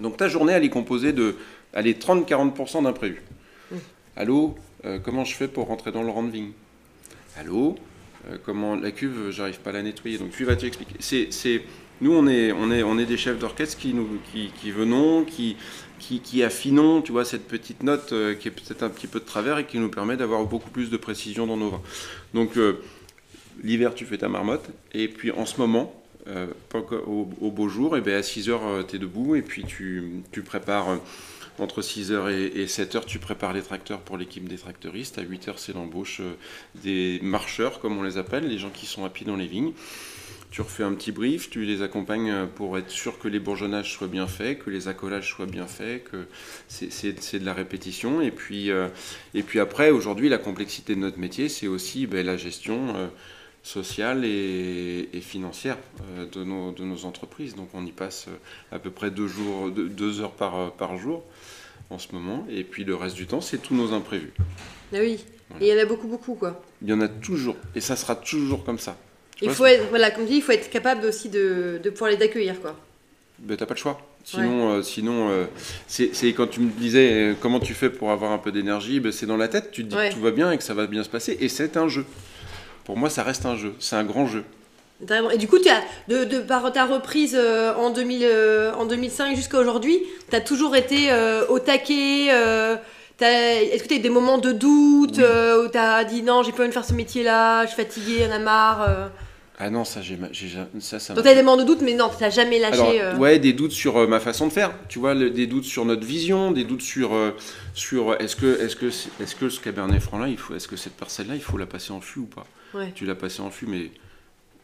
[0.00, 1.36] Donc ta journée, elle est composée de
[1.74, 3.22] allez, 30-40% d'imprévus.
[4.16, 6.50] Allô, euh, comment je fais pour rentrer dans le vigne
[7.36, 7.76] Allô,
[8.44, 10.18] comment la cuve, j'arrive pas à la nettoyer.
[10.18, 10.96] Donc tu vas t'expliquer.
[10.98, 11.62] C'est,
[12.00, 18.48] nous, on est, des chefs d'orchestre qui venons, qui, affinons, cette petite note euh, qui
[18.48, 20.96] est peut-être un petit peu de travers et qui nous permet d'avoir beaucoup plus de
[20.96, 21.82] précision dans nos vins.
[22.34, 22.80] Donc euh,
[23.62, 25.94] l'hiver, tu fais ta marmotte, et puis en ce moment.
[26.28, 26.46] euh,
[27.06, 30.98] au, au beau jour, et ben à 6h tu es debout et puis tu, prépares
[31.58, 35.18] entre 6h et, 7h tu prépares les tracteurs pour l'équipe des tracteuristes.
[35.18, 36.20] À 8h c'est l'embauche
[36.84, 39.72] des marcheurs, comme on les appelle, les gens qui sont à pied dans les vignes.
[40.50, 43.92] Tu refais un petit brief, tu les accompagnes euh, pour être sûr que les bourgeonnages
[43.92, 46.26] soient bien faits, que les accolages soient bien faits, que
[46.68, 48.22] c'est- de la répétition.
[48.22, 48.88] Et puis, euh,
[49.34, 53.08] et puis après, aujourd'hui, la complexité de notre métier, c'est aussi ben, la gestion euh,
[53.62, 55.76] sociale et, et financière
[56.16, 57.54] euh, de, nos, de nos entreprises.
[57.54, 58.26] Donc on y passe
[58.72, 61.24] à peu près deux, jours, deux, deux heures par, par jour
[61.90, 62.46] en ce moment.
[62.48, 64.32] Et puis le reste du temps, c'est tous nos imprévus.
[64.94, 65.22] Ah oui.
[65.60, 66.62] Et il y en a beaucoup, beaucoup quoi.
[66.80, 68.96] Il y en a toujours, et ça sera toujours comme ça.
[69.42, 72.10] Il faut être, voilà, comme tu dis, il faut être capable aussi de, de pouvoir
[72.10, 72.74] les accueillir quoi.
[73.38, 74.00] Ben, t'as pas le choix.
[74.24, 75.44] Sinon, euh, sinon euh,
[75.86, 79.12] c'est quand tu me disais euh, comment tu fais pour avoir un peu d'énergie, ben,
[79.12, 80.08] c'est dans la tête, tu te dis Ouais.
[80.10, 82.04] que tout va bien et que ça va bien se passer, et c'est un jeu.
[82.84, 84.44] Pour moi, ça reste un jeu, c'est un grand jeu.
[85.32, 88.84] Et du coup, tu as, de, de par ta reprise euh, en, 2000, euh, en
[88.84, 92.26] 2005 jusqu'à aujourd'hui, tu as toujours été euh, au taquet.
[93.20, 95.24] Est-ce que tu as eu des moments de doute Oui.
[95.64, 98.26] où tu as dit non, j'ai pas envie de faire ce métier-là, je suis fatiguée,
[98.28, 99.10] j'en ai marre.
[99.60, 100.16] Ah non, ça, j'ai,
[100.78, 102.60] ça, ça Donc m'a- tu as des moments de doute, mais non, tu n'as jamais
[102.60, 102.74] lâché.
[102.74, 103.16] Alors, euh.
[103.16, 104.72] ouais, des doutes sur euh, ma façon de faire.
[104.88, 107.32] Tu vois, le- des doutes sur notre vision, des doutes sur, euh,
[107.74, 110.76] sur est-ce que, est-ce que, est-ce que ce cabernet franc là, il faut, est-ce que
[110.76, 112.46] cette parcelle là, il faut la passer en fût ou pas?
[112.72, 112.92] Ouais.
[112.94, 113.90] Tu l'as passé en fût, mais,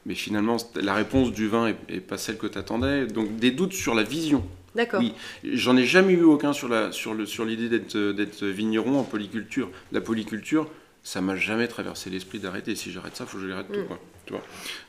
[0.06, 3.06] mais finalement, la réponse du vin est, est pas celle que tu attendais.
[3.06, 4.44] Donc, des doutes sur la vision.
[4.76, 5.00] D'accord.
[5.00, 5.12] Oui,
[5.44, 9.04] j'en ai jamais eu aucun sur la sur le sur l'idée d'être d'être vigneron en
[9.04, 9.70] polyculture.
[9.92, 10.68] La polyculture,
[11.04, 12.74] ça m'a jamais traversé l'esprit d'arrêter.
[12.74, 13.86] Si j'arrête ça, faut que je l'arrête tout Mm.
[13.86, 13.98] quoi.
[14.26, 14.42] Tu vois.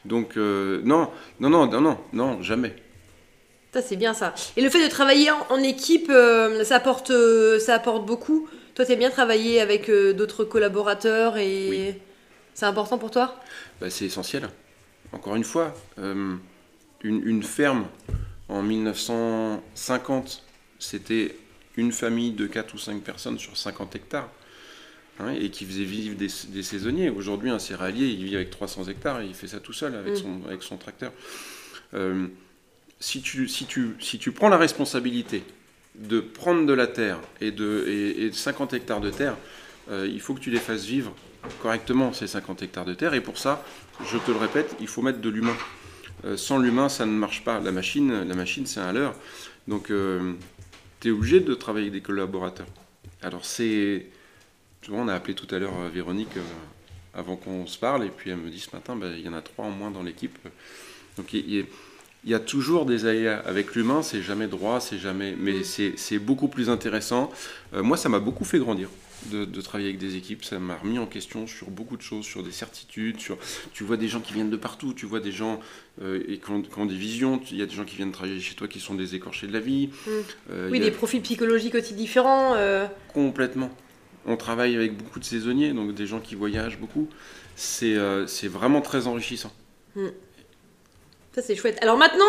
[0.06, 2.74] Donc euh, non, non, non, non, non, non, jamais.
[3.74, 4.34] Ça, c'est bien ça.
[4.56, 8.48] Et le fait de travailler en, en équipe, euh, ça, apporte, euh, ça apporte beaucoup.
[8.74, 11.94] Toi, tu bien travailler avec d'autres collaborateurs et Oui.
[12.54, 13.36] c'est important pour toi?
[13.82, 14.50] Bah, c'est essentiel.
[15.12, 16.40] Encore une fois, une,
[17.04, 17.86] une ferme
[18.50, 20.44] en 1950,
[20.80, 21.36] c'était
[21.78, 24.30] une famille de 4 ou 5 personnes sur 50 hectares.
[25.20, 27.10] Hein, et qui faisait vivre des, des saisonniers.
[27.10, 30.14] Aujourd'hui, un céréalier, il vit avec 300 hectares et il fait ça tout seul avec,
[30.14, 30.18] Mm.
[30.18, 31.12] son, avec son tracteur.
[31.94, 32.28] Euh,
[33.00, 35.44] si, tu, si, tu, si tu prends la responsabilité
[35.96, 39.38] de prendre de la terre et de, et, et de 50 hectares de terre,
[39.92, 41.14] euh, il faut que tu les fasses vivre
[41.62, 43.14] correctement, ces 50 hectares de terre.
[43.14, 43.64] Et pour ça,
[44.12, 45.56] je te le répète, il faut mettre de l'humain.
[46.26, 47.60] Euh, sans l'humain, ça ne marche pas.
[47.60, 49.14] La machine, la machine c'est un leurre.
[49.68, 49.92] Donc,
[51.00, 52.68] tu es obligé de travailler avec des collaborateurs.
[53.22, 54.08] Alors, c'est.
[54.86, 56.42] Tu vois, on a appelé tout à l'heure euh, Véronique euh,
[57.16, 59.34] avant qu'on se parle, et puis elle me dit ce matin, ben, il y en
[59.34, 60.38] a trois en moins dans l'équipe.
[61.18, 61.66] Donc, il
[62.24, 63.40] y, a toujours des aléas.
[63.48, 65.36] Avec l'humain, c'est jamais droit, c'est jamais.
[65.40, 65.94] Mais Mm.
[65.96, 67.32] c'est beaucoup plus intéressant.
[67.74, 68.90] Euh, moi, ça m'a beaucoup fait grandir.
[69.32, 70.44] de, travailler avec des équipes.
[70.44, 73.20] Ça m'a remis en question sur beaucoup de choses, sur des certitudes.
[73.20, 73.40] Sur,
[73.74, 75.60] tu vois des gens qui viennent de partout, tu vois des gens
[76.04, 77.42] euh, et qui ont, des visions.
[77.50, 79.54] Il y a des gens qui viennent travailler chez toi qui sont des écorchés de
[79.54, 79.88] la vie.
[79.88, 80.12] Mmh.
[80.52, 82.56] Euh, oui, des profils psychologiques aussi différents.
[83.14, 83.72] Complètement.
[84.26, 87.08] On travaille avec beaucoup de saisonniers, donc des gens qui voyagent beaucoup.
[87.56, 87.96] C'est
[88.48, 89.52] vraiment très enrichissant.
[89.96, 90.08] Mmh.
[91.34, 91.78] Ça, c'est chouette.
[91.82, 92.24] Alors maintenant,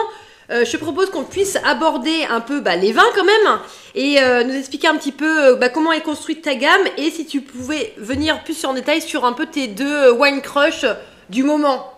[0.51, 3.59] euh, je propose qu'on puisse aborder un peu bah, les vins quand même
[3.95, 7.11] et euh, nous expliquer un petit peu euh, bah, comment est construite ta gamme et
[7.11, 10.85] si tu pouvais venir plus en détail sur un peu tes deux wine crush
[11.31, 11.93] du moment.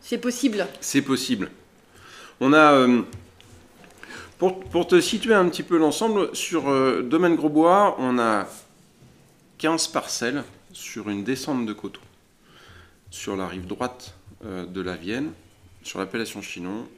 [0.00, 1.50] C'est possible C'est possible.
[2.40, 2.86] On a.
[4.38, 6.62] Pour, pour, te situer un petit peu l'ensemble, sur
[7.02, 8.48] Domaine Grosbois, on a
[9.60, 10.42] 15 parcelles
[10.72, 12.00] sur une descente de coteaux.
[13.10, 15.32] Sur la rive droite de la Vienne,
[15.82, 16.88] sur l'appellation Chinon,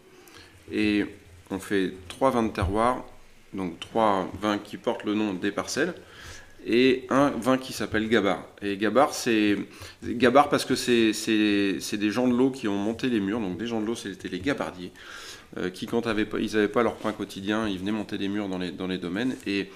[0.71, 1.05] et
[1.51, 3.05] on fait trois vins de terroir,
[3.53, 5.93] donc trois vins qui portent le nom des parcelles,
[6.65, 8.47] et un vin qui s'appelle Gabar.
[8.63, 9.57] Et Gabar, c'est
[10.05, 13.67] Gabar parce que c'est des gens de l'eau qui ont monté les murs, donc des
[13.67, 14.93] gens de l'eau, c'était les gabardiers,
[15.57, 18.59] euh, qui quand ils n'avaient pas leur pain quotidien, ils venaient monter les murs dans
[18.59, 19.69] les, dans les domaines, et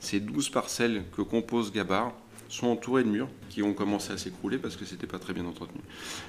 [0.00, 2.14] ces douze parcelles que compose Gabar,
[2.52, 5.46] sont entourées de murs qui ont commencé à s'écrouler parce que c'était pas très bien
[5.46, 5.80] entretenu.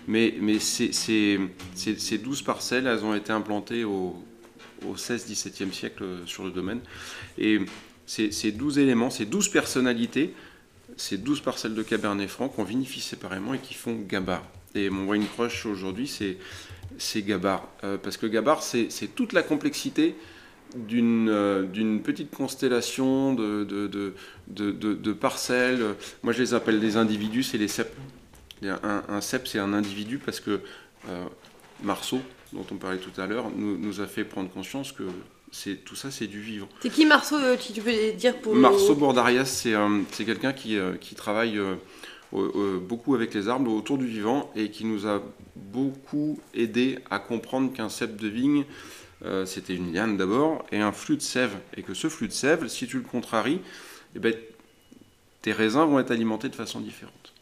[0.08, 1.40] Mais, mais ces, ces,
[1.76, 4.24] ces, 12 parcelles, elles ont été implantées au,
[4.88, 6.80] au 16-17e siècle sur le domaine.
[7.38, 7.60] Et
[8.06, 10.34] ces, ces 12 éléments, ces 12 personnalités,
[10.96, 14.44] ces 12 parcelles de Cabernet Franc qu'on vinifie séparément et qui font Gabar.
[14.76, 16.08] Et mon wine crush aujourd'hui,
[16.98, 17.68] c'est Gabar.
[17.84, 20.33] Euh, parce que Gabar, c'est toute la complexité euh,
[20.76, 24.14] d'une petite constellation de, de,
[24.48, 25.96] de, parcelles.
[26.24, 27.92] Moi, je les appelle des individus, c'est les ceps.
[28.64, 30.62] Un, un cep, c'est un individu parce que
[31.10, 31.26] euh,
[31.84, 32.20] Marceau,
[32.54, 35.04] dont on parlait tout à l'heure, nous, nous, a fait prendre conscience que
[35.84, 36.70] tout ça, c'est du vivant.
[36.82, 38.56] C'est qui Marceau, euh, tu peux dire pour...
[38.56, 41.60] Marceau Bordarias, c'est quelqu'un qui, qui, travaille
[42.32, 45.22] beaucoup avec les arbres autour du vivant et qui nous a
[45.56, 48.66] beaucoup aidé à comprendre qu'un cep de vigne,
[49.26, 51.56] euh, c'était une liane d'abord, et un flux de sève.
[51.78, 53.62] Et que ce flux de sève, si tu le contraries,
[54.16, 54.34] eh ben,
[55.42, 57.34] tes raisins vont être alimentés de façon différente.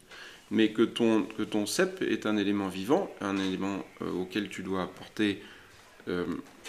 [0.50, 4.82] Mais que ton, que cep est un élément vivant, un élément euh, auquel tu dois
[4.82, 5.42] apporter
[6.08, 6.26] euh,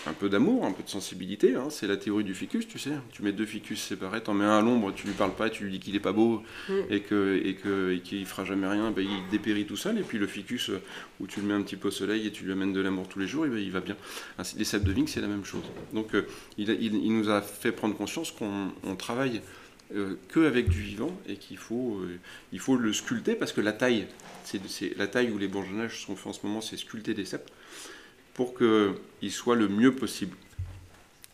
[0.08, 1.56] un peu d'amour, un peu de sensibilité.
[1.56, 1.68] Hein.
[1.70, 2.92] C'est la théorie du ficus, tu sais.
[3.12, 5.64] Tu mets deux ficus séparés, t'en mets un à l'ombre, tu lui parles pas, tu
[5.64, 6.74] lui dis qu'il est pas beau mm.
[6.90, 9.98] et que et que qu'il fera jamais rien, ben, il dépérit tout seul.
[9.98, 10.82] Et puis le ficus euh,
[11.20, 13.08] où tu le mets un petit peu au soleil et tu lui amènes de l'amour
[13.08, 13.96] tous les jours, et ben, il va bien.
[14.58, 15.64] les cèpes de vigne, c'est la même chose.
[15.94, 16.28] Donc euh,
[16.58, 19.42] il, il, nous a fait prendre conscience qu'on travaille
[20.30, 22.02] que avec du vivant et qu'il faut,
[22.52, 24.08] il faut le sculpter parce que la taille,
[24.44, 27.52] c'est la taille où les bourgeonnages sont faits en ce moment, c'est sculpter des cèpes
[28.34, 30.36] pour qu'il soit le mieux possible.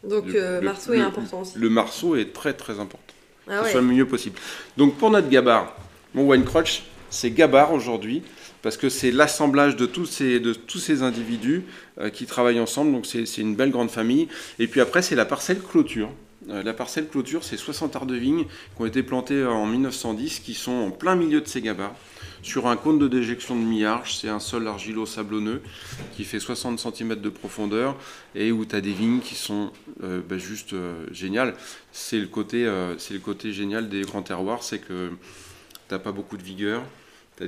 [0.04, 1.58] Donc le, euh, marceau est important aussi.
[1.58, 3.14] Le marceau est très très important.
[3.50, 4.38] Ah soit le mieux possible.
[4.78, 5.76] Donc pour notre gabar,
[6.14, 8.24] mon wine crotch, c'est gabar aujourd'hui
[8.62, 11.64] parce que c'est l'assemblage de tous ces, de tous ces individus
[12.00, 12.92] euh, qui travaillent ensemble.
[12.92, 14.28] Donc c'est une belle grande famille.
[14.60, 16.10] Et puis après, c'est la parcelle clôture.
[16.50, 20.40] Euh, la parcelle clôture, c'est 60 arts de vigne qui ont été plantés en 1910,
[20.40, 21.94] qui sont en plein milieu de gabars
[22.42, 24.18] sur un cône de déjection de mi-arche.
[24.18, 25.62] C'est un sol argilo-sablonneux
[26.16, 27.96] qui fait 60 cm de profondeur
[28.36, 29.72] et où tu as des vignes qui sont
[30.04, 31.56] euh, bah, juste euh, géniales.
[31.92, 36.12] C'est le, côté, euh, le côté génial des grands terroirs, c'est que tu n'as pas
[36.12, 36.84] beaucoup de vigueur.
[37.38, 37.44] Tu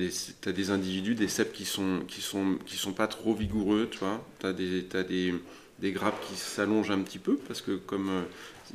[0.46, 4.00] as, des individus, des cèpes qui sont, qui sont, qui sont pas trop vigoureux, tu
[4.00, 4.26] vois.
[4.40, 5.34] Tu as, des, as des,
[5.80, 8.10] des, grappes qui s'allongent un petit peu parce que comme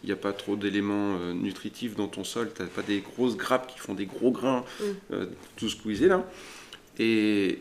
[0.02, 3.00] il n'y a pas trop d'éléments euh, nutritifs dans ton sol, tu n'as pas des
[3.00, 4.84] grosses grappes qui font des gros grains, mm.
[5.12, 6.24] euh, tout squeezé là.
[6.98, 7.58] Et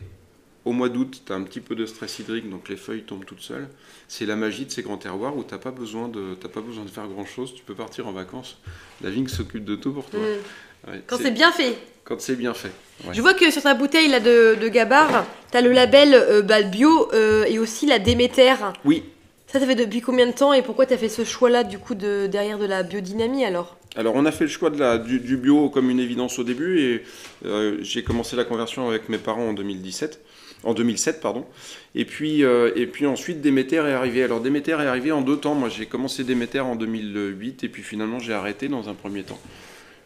[0.64, 3.24] au mois d'août, tu as un petit peu de stress hydrique, donc les feuilles tombent
[3.24, 3.68] toutes seules.
[4.08, 6.84] C'est la magie de ces grands terroirs où tu n'as pas, besoin de, pas besoin
[6.84, 8.58] de faire grand-chose, tu peux partir en vacances.
[9.02, 10.20] La vigne s'occupe de tout pour toi.
[10.20, 10.90] Mm.
[11.06, 11.76] Quand c'est bien fait.
[12.04, 12.70] Quand c'est bien fait.
[13.12, 16.42] Je vois que sur ta bouteille là, de, de Gabar, tu as le label euh,
[16.42, 18.54] bah, bio et aussi la Déméter.
[18.84, 19.02] Oui,
[19.46, 21.78] ça, ça fait depuis combien de temps et pourquoi tu as fait ce choix-là, du
[21.78, 23.76] coup, de, derrière de la biodynamie alors?
[23.96, 26.80] Alors on a fait le choix de la, du, bio comme une évidence au début
[26.80, 27.02] et
[27.46, 30.20] euh, j'ai commencé la conversion avec mes parents en 2017,
[30.64, 31.46] en 2007 pardon.
[31.94, 34.22] Et puis euh, et puis ensuite Déméter est arrivé.
[34.22, 35.54] Alors Déméter est arrivé en deux temps.
[35.54, 39.40] Moi j'ai commencé Déméter en 2008 et puis finalement j'ai arrêté dans un premier temps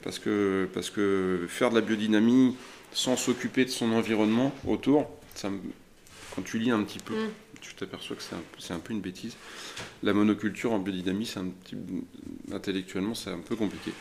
[0.05, 2.55] parce que parce que faire de la biodynamie
[2.93, 5.51] sans s'occuper de son environnement autour, ça
[6.37, 7.15] quand tu lis un petit peu.
[7.15, 7.50] Mm
[7.81, 8.23] t'aperçois que
[8.59, 9.37] c'est un, peu une bêtise.
[10.03, 11.77] La monoculture en biodynamie, c'est un petit,
[12.53, 13.93] intellectuellement, c'est un peu compliqué.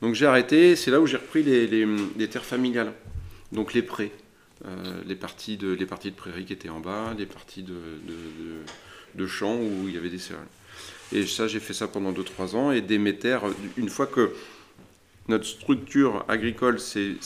[0.00, 2.92] Donc j'ai arrêté, c'est là où j'ai repris les, terres familiales,
[3.52, 4.12] donc les prés,
[4.64, 9.26] euh, les, parties de, les parties de prairies qui étaient en bas, les parties de,
[9.26, 10.46] champs où il y avait des céréales.
[11.12, 13.42] Et ça, j'ai fait ça pendant 2-3 ans, et des métères,
[13.76, 14.32] une fois que
[15.26, 17.18] notre structure agricole s'est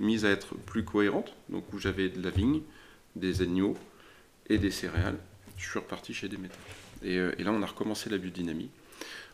[0.00, 2.62] mise à être plus cohérente, donc où j'avais de la vigne,
[3.14, 3.76] des agneaux
[4.48, 5.18] et des céréales.
[5.56, 6.56] Je suis reparti chez Demeter.
[7.02, 8.70] Et, euh, et là, on a recommencé la biodynamie.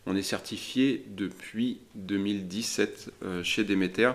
[0.05, 4.12] On est certifié depuis 2017 euh, chez Demeter.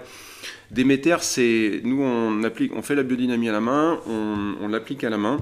[0.69, 5.09] Demeter, c'est nous on applique, on fait la biodynamie à la main, on, l'applique à
[5.09, 5.37] la main.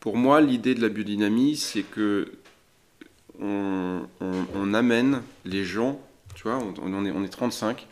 [0.00, 2.32] Pour moi, l'idée de la biodynamie, c'est que
[3.40, 4.06] on,
[4.72, 6.00] amène les gens,
[6.34, 7.86] tu vois, on, est, on est 35,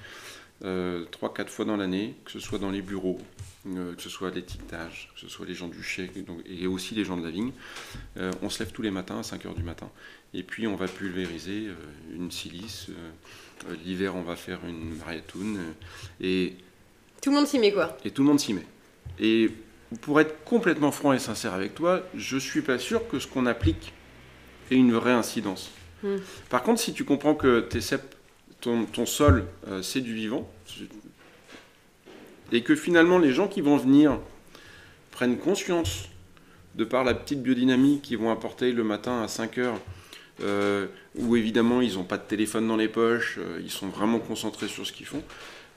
[0.64, 5.10] 3-4 fois dans l'année, que ce soit dans les bureaux, euh, que ce soit l'étiquetage,
[5.14, 6.12] que ce soit les gens du chèque
[6.46, 7.52] et aussi les gens de la vigne.
[8.16, 9.90] Euh, on se lève tous les matins à 5 h du matin.
[10.34, 11.74] Et puis on va pulvériser euh,
[12.14, 12.88] une silice.
[13.84, 15.58] L'hiver, on va faire une mariatoune.
[16.20, 16.56] et
[17.20, 18.66] tout le monde s'y met quoi Et tout le monde s'y met.
[19.20, 19.50] Et
[20.00, 23.46] pour être complètement franc et sincère avec toi, je suis pas sûr que ce qu'on
[23.46, 23.92] applique
[24.72, 25.70] ait une vraie incidence.
[26.02, 26.16] Hmm.
[26.50, 27.78] Par contre, si tu comprends que tes
[28.60, 29.46] ton, ton, sol,
[29.82, 30.50] c'est du vivant,
[32.52, 34.18] et que finalement les gens qui vont venir
[35.10, 36.08] prennent conscience
[36.74, 39.80] de par la petite biodynamie qu'ils vont apporter le matin à 5 heures,
[40.42, 40.86] euh,
[41.16, 44.68] où évidemment ils n'ont pas de téléphone dans les poches, euh, ils sont vraiment concentrés
[44.68, 45.22] sur ce qu'ils font.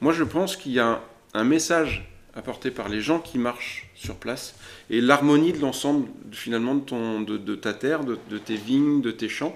[0.01, 1.01] Moi je pense qu'il y a
[1.33, 4.55] un, message apporté par les gens qui marchent sur place
[4.89, 9.55] et l'harmonie de l'ensemble finalement de, ta terre, de, tes vignes, de tes champs,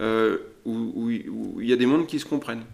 [0.00, 2.64] euh, où il y a des mondes qui se comprennent.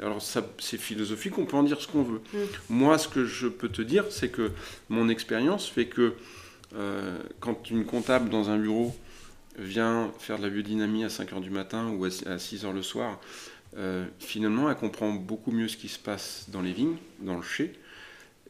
[0.00, 2.20] Alors c'est philosophique, on peut en dire ce qu'on veut.
[2.32, 2.38] Mm.
[2.70, 4.50] Moi, ce que je peux te dire, c'est que
[4.88, 6.14] mon expérience fait que
[6.76, 8.94] euh, quand une comptable dans un bureau
[9.58, 13.20] vient faire de la biodynamie à 5h du matin ou à 6h le soir,
[13.76, 17.42] euh, finalement, elle comprend beaucoup mieux ce qui se passe dans les vignes, dans le
[17.42, 17.72] chai,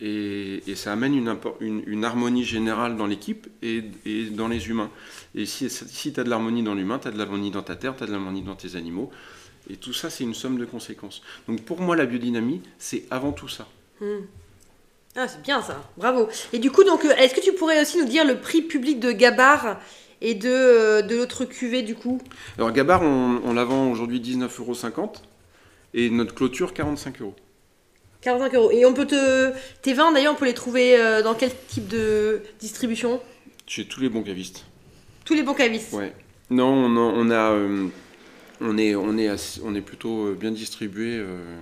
[0.01, 1.15] et, ça amène
[1.61, 3.83] une, harmonie générale dans l'équipe et,
[4.31, 4.91] dans les humains.
[5.35, 7.77] Et si, si tu as de l'harmonie dans l'humain, tu as de l'harmonie dans ta
[7.77, 9.11] terre, tu as de l'harmonie dans tes animaux,
[9.70, 11.22] et tout ça, c'est une somme de conséquences.
[11.48, 13.66] Donc pour moi, la biodynamie, c'est avant tout ça.
[14.00, 14.20] Hmm.
[15.16, 16.29] Ah, c'est bien ça, bravo.
[16.53, 18.98] Et du coup, donc, euh, est-ce que tu pourrais aussi nous dire le prix public
[18.98, 19.81] de Gabar
[20.20, 22.20] et de, euh, de l'autre cuvée du coup?
[22.59, 25.12] Alors Gabar, on, la vend aujourd'hui 19,50 euros
[25.94, 27.35] et notre clôture 45 euros.
[28.22, 28.70] 45 euros.
[28.72, 29.53] Et on peut te.
[29.83, 33.20] Tes vins d'ailleurs, on peut les trouver euh, dans quel type de distribution?
[33.66, 34.64] Chez tous les bons cavistes.
[35.24, 36.12] Tous les bons cavistes Ouais.
[36.50, 37.90] Non, on a on
[38.61, 39.31] est, on est,
[39.64, 41.61] on est plutôt euh, bien distribué euh,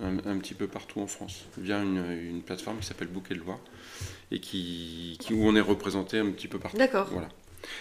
[0.00, 3.58] un, petit peu partout en France via une, plateforme qui s'appelle Bouquet de Loire
[4.30, 6.76] et qui, où on est représenté un petit peu partout.
[6.76, 7.08] D'accord.
[7.12, 7.28] Voilà.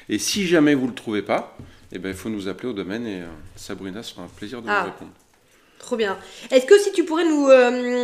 [0.10, 1.58] Et si jamais vous ne le trouvez pas,
[1.92, 4.68] eh ben, il faut nous appeler au domaine et euh, Sabrina sera un plaisir de
[4.68, 4.84] vous ah.
[4.84, 5.12] répondre.
[5.80, 6.20] Trop bien.
[6.52, 7.50] Est-ce que si tu pourrais nous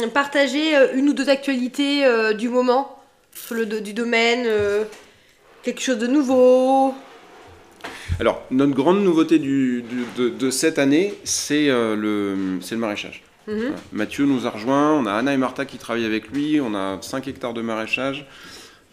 [0.09, 2.99] partager une ou deux actualités du moment
[3.35, 4.47] sur le du domaine,
[5.61, 6.95] quelque chose de nouveau?
[8.19, 13.23] Alors, notre grande nouveauté de, cette année, c'est euh, le, le maraîchage.
[13.47, 13.75] Mhm.
[13.93, 17.01] Mathieu nous a rejoint, on a Anna et Martha qui travaillent avec lui, on a
[17.01, 18.25] 5 hectares de maraîchage.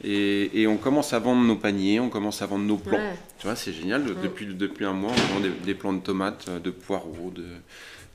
[0.02, 3.00] Et, on commence à vendre nos paniers, on commence à vendre nos plants.
[3.38, 4.04] Tu vois, c'est génial.
[4.22, 7.46] Depuis, depuis un mois, on vend des, plants de tomates, de poireaux, de,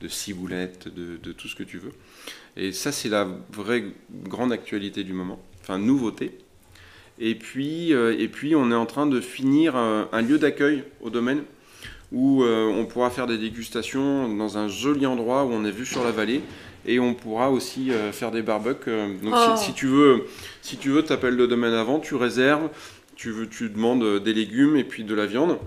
[0.00, 1.92] de ciboulettes, de, de, tout ce que tu veux.
[2.56, 5.40] Et ça, c'est la vraie grande actualité du moment.
[5.62, 6.38] Enfin, nouveauté.
[7.20, 10.84] Et puis, euh, et puis on est en train de finir euh, un lieu d'accueil
[11.02, 11.42] au domaine
[12.12, 15.84] où euh, on pourra faire des dégustations dans un joli endroit où on est vu
[15.84, 16.40] sur la vallée
[16.86, 18.90] et on pourra aussi faire des barbecues.
[19.22, 19.54] donc oh.
[19.58, 20.24] si, tu veux,
[20.62, 22.70] si tu veux, t'appelles le domaine avant, tu réserves,
[23.16, 25.58] tu veux, tu demandes des légumes et puis de la viande.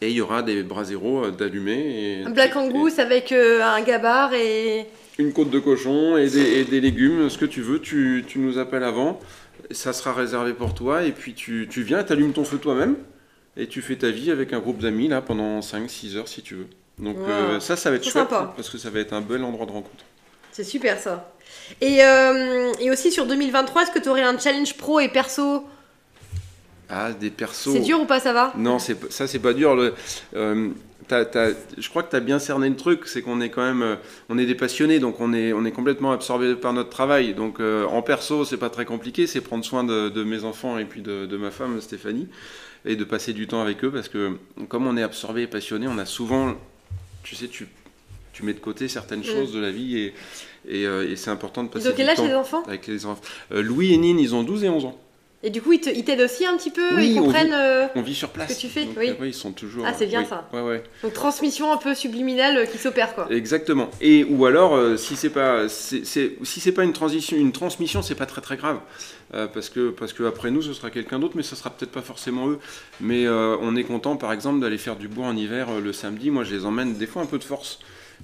[0.00, 2.22] Et il y aura des braseros d'allumés.
[2.24, 4.86] Un black angus avec un gabar et...
[5.18, 8.58] Une côte de cochon et des, des légumes, ce que tu veux, tu, tu nous
[8.58, 9.20] appelles avant
[9.70, 12.96] ça sera réservé pour toi, et puis tu, tu viens, tu allumes ton feu toi-même,
[13.56, 16.54] et tu fais ta vie avec un groupe d'amis là pendant 5-6 heures si tu
[16.54, 16.66] veux.
[16.98, 19.66] Donc euh, ça, ça va être chouette, parce que ça va être un bel endroit
[19.66, 20.04] de rencontre.
[20.52, 21.32] C'est super ça.
[21.80, 25.64] Et, euh, et aussi sur 2023, est-ce que tu aurais un challenge pro et perso?
[26.88, 27.72] Ah, des persos.
[27.72, 28.52] C'est dur ou pas, ça va?
[28.56, 29.74] Non, ça, c'est pas dur.
[29.74, 29.94] Le,
[30.34, 30.70] euh,
[31.78, 33.96] je crois que tu as bien cerné le truc, c'est qu'on est quand même, euh,
[34.28, 37.34] on est des passionnés, donc on est, on est complètement absorbé par notre travail.
[37.34, 40.84] Donc euh, en perso, c'est pas très compliqué, c'est prendre soin de, mes enfants et
[40.84, 42.28] puis de, ma femme Stéphanie,
[42.84, 44.36] et de passer du temps avec eux, parce que
[44.68, 46.54] comme on est absorbé et passionné, on a souvent,
[47.22, 47.68] tu sais, tu,
[48.32, 49.24] tu mets de côté certaines mm.
[49.24, 50.14] choses de la vie et,
[50.68, 52.62] et, c'est important de passer du temps les enfants?
[52.66, 53.22] avec les enfants.
[53.50, 54.98] Louis et Nine, ils ont 12 et 11 ans.
[55.44, 58.30] Et du coup, ils t'aident aussi un petit peu Ils comprennent euh, on vit, sur
[58.30, 58.48] place.
[58.48, 59.14] ce que tu fais oui.
[59.22, 59.84] ils sont toujours.
[59.86, 60.48] Ah, c'est bien ça.
[60.54, 60.82] Ouais, ouais.
[61.02, 63.28] Donc, transmission un peu subliminale euh, qui s'opère, quoi.
[63.30, 63.90] Exactement.
[64.00, 68.14] Et ou alors, euh, si c'est pas, si c'est pas une transition, une transmission, c'est
[68.14, 68.78] pas très très grave.
[69.52, 72.02] parce que parce que après nous, ce sera quelqu'un d'autre, mais ce sera peut-être pas
[72.02, 72.58] forcément eux.
[73.02, 76.30] Mais on est content, par exemple, d'aller faire du bois en hiver le samedi.
[76.30, 77.80] Moi, je les emmène des fois un peu de force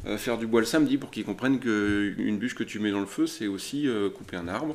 [0.07, 3.01] euh, faire du bois le samedi pour qu'ils comprennent qu'une bûche que tu mets dans
[3.01, 4.75] le feu, c'est aussi euh, couper un arbre,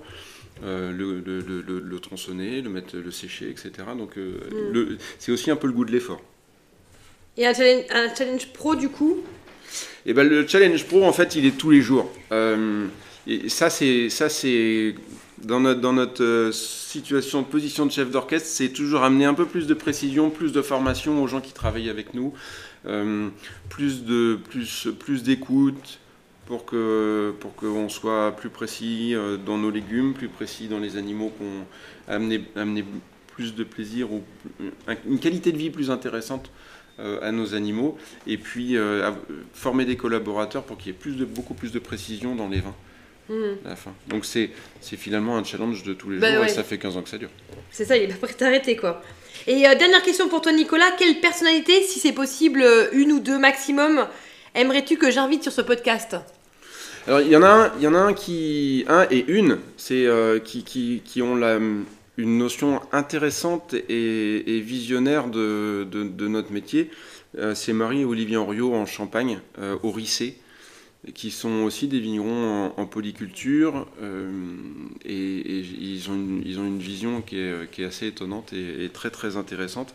[0.63, 3.71] euh, le, le- le- le tronçonner, le mettre, le sécher, etc.
[3.97, 4.37] Donc euh,
[4.73, 4.97] Mm.
[5.19, 6.21] c'est aussi un peu le goût de l'effort.
[7.37, 9.17] Et un challenge, un challenge pro du coup?
[10.05, 12.09] Et ben le challenge pro en fait il est tous les jours.
[12.31, 12.87] Euh,
[13.27, 14.95] et ça c'est ça c'est
[15.43, 19.67] dans notre dans notre situation position de chef d'orchestre c'est toujours amener un peu plus
[19.67, 22.33] de précision, plus de formation aux gens qui travaillent avec nous,
[23.69, 25.99] plus de plus plus d'écoute
[26.47, 30.97] pour que pour qu'on soit plus précis euh, dans nos légumes, plus précis dans les
[30.97, 31.65] animaux qu'on
[32.13, 32.83] amener amener
[33.35, 34.23] plus de plaisir ou
[34.87, 36.51] un- une qualité de vie plus intéressante
[36.99, 39.11] euh, à nos animaux et puis euh,
[39.53, 42.61] former des collaborateurs pour qu'il y ait plus de, beaucoup plus de précision dans les
[42.61, 42.75] vins
[43.65, 43.91] à la fin.
[44.07, 46.45] Donc c'est finalement un challenge de tous les Bah jours ouais.
[46.45, 47.31] et ça fait 15 ans que ça dure.
[47.71, 49.01] C'est ça, il est pas prêt de t'arrêter quoi.
[49.47, 53.39] Et euh, dernière question pour toi Nicolas, quelle personnalité, si c'est possible, une ou deux
[53.39, 54.07] maximum,
[54.53, 56.15] aimerais-tu que j'invite sur ce podcast?
[57.07, 59.59] Alors il y en a un, il y en a un qui un et une
[59.77, 61.59] c'est euh, qui, qui, qui ont la
[62.17, 66.89] une notion intéressante et, visionnaire de, de, notre métier.
[67.37, 70.37] Euh, c'est Marie et Olivier Henriot en Champagne, euh, au Rissé,
[71.13, 73.85] qui sont aussi des vignerons en, polyculture
[75.03, 78.53] et, et ils, ont une, ils ont une vision qui est, qui est assez étonnante
[78.53, 79.93] et, et très très intéressante.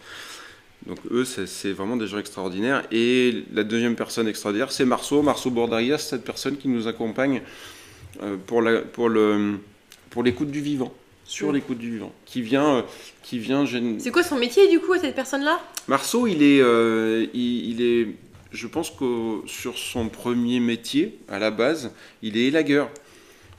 [0.86, 2.84] Donc eux, c'est vraiment des gens extraordinaires.
[2.90, 7.42] Et la deuxième personne extraordinaire, c'est Marceau, Marceau Bordarias, cette personne qui nous accompagne
[8.22, 9.58] euh, pour la- pour le
[10.10, 10.92] pour l'écoute du vivant,
[11.24, 11.54] sur Mm.
[11.54, 12.82] l'écoute du vivant, qui vient euh,
[13.22, 13.64] qui vient
[13.98, 15.60] C'est quoi son métier du coup cette personne-là?
[15.86, 18.08] Marceau, il est, euh, il, il est,
[18.50, 22.90] je pense que sur son premier métier, à la base, il est élagueur.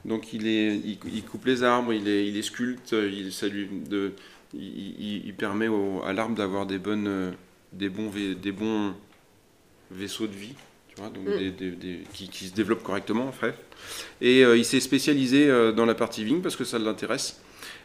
[0.04, 3.46] Donc il, est, il, il coupe les arbres, il est, il est sculpte, il, ça
[3.48, 4.12] lui de,
[4.54, 7.30] il, permet au- à l'arbre d'avoir des bonnes, euh,
[7.72, 8.94] des bons, des bons
[9.90, 10.54] vaisseaux de vie,
[10.88, 11.38] tu vois, donc Mm.
[11.38, 13.54] des- des- des- qui, qui se développent correctement en fait.
[14.20, 17.40] Et euh, il s'est spécialisé euh, dans la partie vigne parce que ça l'intéresse.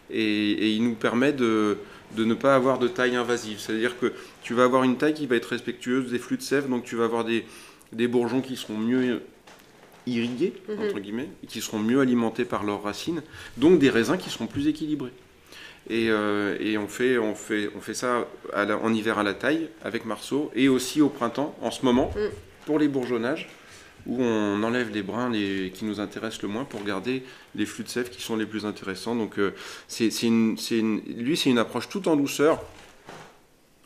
[0.09, 1.77] Et, et il nous permet de,
[2.15, 3.59] de ne pas avoir de taille invasive.
[3.59, 6.69] C'est-à-dire que tu vas avoir une taille qui va être respectueuse des flux de sève,
[6.69, 7.43] donc tu vas avoir des,
[8.07, 9.21] bourgeons qui seront mieux
[10.05, 10.79] irrigués, Mhm.
[10.79, 13.21] entre guillemets, et qui seront mieux alimentés par leurs racines,
[13.57, 15.11] donc des raisins qui seront plus équilibrés.
[15.89, 19.23] Et, euh, et on, fait, on, fait, on fait ça à la- en hiver à
[19.23, 22.19] la taille avec Marceau, et aussi au printemps, en ce moment, Mm.
[22.65, 23.47] pour les bourgeonnages,
[24.05, 27.23] où on enlève les brins les, qui nous intéressent le moins pour garder
[27.55, 29.15] les flux de sève qui sont les plus intéressants.
[29.15, 29.53] Donc euh,
[29.87, 32.61] c'est une, une- lui, c'est une approche tout en douceur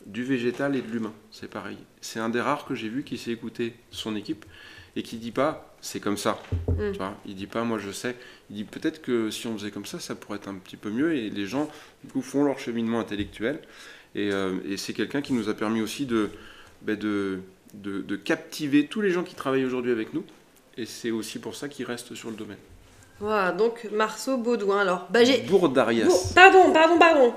[0.06, 1.12] du végétal et de l'humain.
[1.30, 1.76] C'est pareil.
[2.00, 4.44] C'est un des rares que j'ai vu qui s'est écouté son équipe
[4.96, 6.40] et qui dit pas c'est comme ça.
[6.68, 6.92] Mm.
[6.92, 8.14] Tu vois il dit pas moi je sais.
[8.50, 10.90] Il dit peut-être que si on faisait comme ça, ça pourrait être un petit peu
[10.90, 11.14] mieux.
[11.14, 11.68] Et les gens
[12.04, 13.60] du coup, font leur cheminement intellectuel.
[14.14, 16.28] Et, euh, et c'est quelqu'un qui nous a permis aussi de,
[16.82, 17.40] ben, de,
[17.74, 20.22] de, de captiver tous les gens qui travaillent aujourd'hui avec nous.
[20.76, 22.58] Et c'est aussi pour ça qu'ils restent sur le domaine.
[23.20, 24.80] Voilà, donc Marceau Baudouin.
[24.80, 25.38] Alors, bah j'ai.
[25.42, 26.06] Bourdarias.
[26.06, 27.34] Bour- Pardon, pardon, pardon.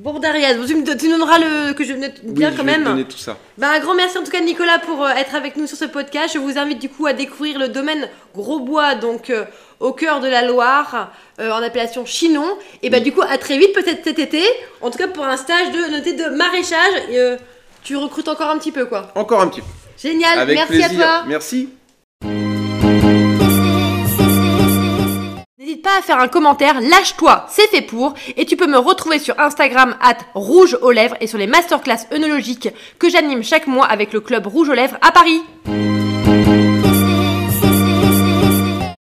[0.00, 2.84] Bourdarias, tu me tu donneras le que je Oui, bien je quand vais te même.
[2.84, 3.36] donner tout ça.
[3.58, 5.84] Bah, un grand merci en tout cas Nicolas pour euh, être avec nous sur ce
[5.84, 6.34] podcast.
[6.34, 9.44] Je vous invite du coup à découvrir le domaine Grosbois, donc euh,
[9.78, 12.56] au cœur de la Loire, euh, en appellation Chinon.
[12.82, 13.00] Et Oui.
[13.02, 14.42] du coup à très vite, peut-être cet été,
[14.80, 16.94] en tout cas pour un stage de noté de maraîchage.
[17.10, 17.36] Et,
[17.84, 19.12] tu recrutes encore un petit peu quoi.
[19.14, 19.66] Encore un petit peu.
[19.96, 20.90] Génial, Avec merci plaisir.
[20.90, 21.24] à toi.
[21.28, 21.68] Merci.
[25.64, 28.12] N'hésite pas à faire un commentaire, lâche-toi, c'est fait pour.
[28.36, 32.06] Et tu peux me retrouver sur Instagram at rouge aux lèvres et sur les masterclass
[32.12, 35.40] œnologiques que j'anime chaque mois avec le club Rouge aux lèvres à Paris.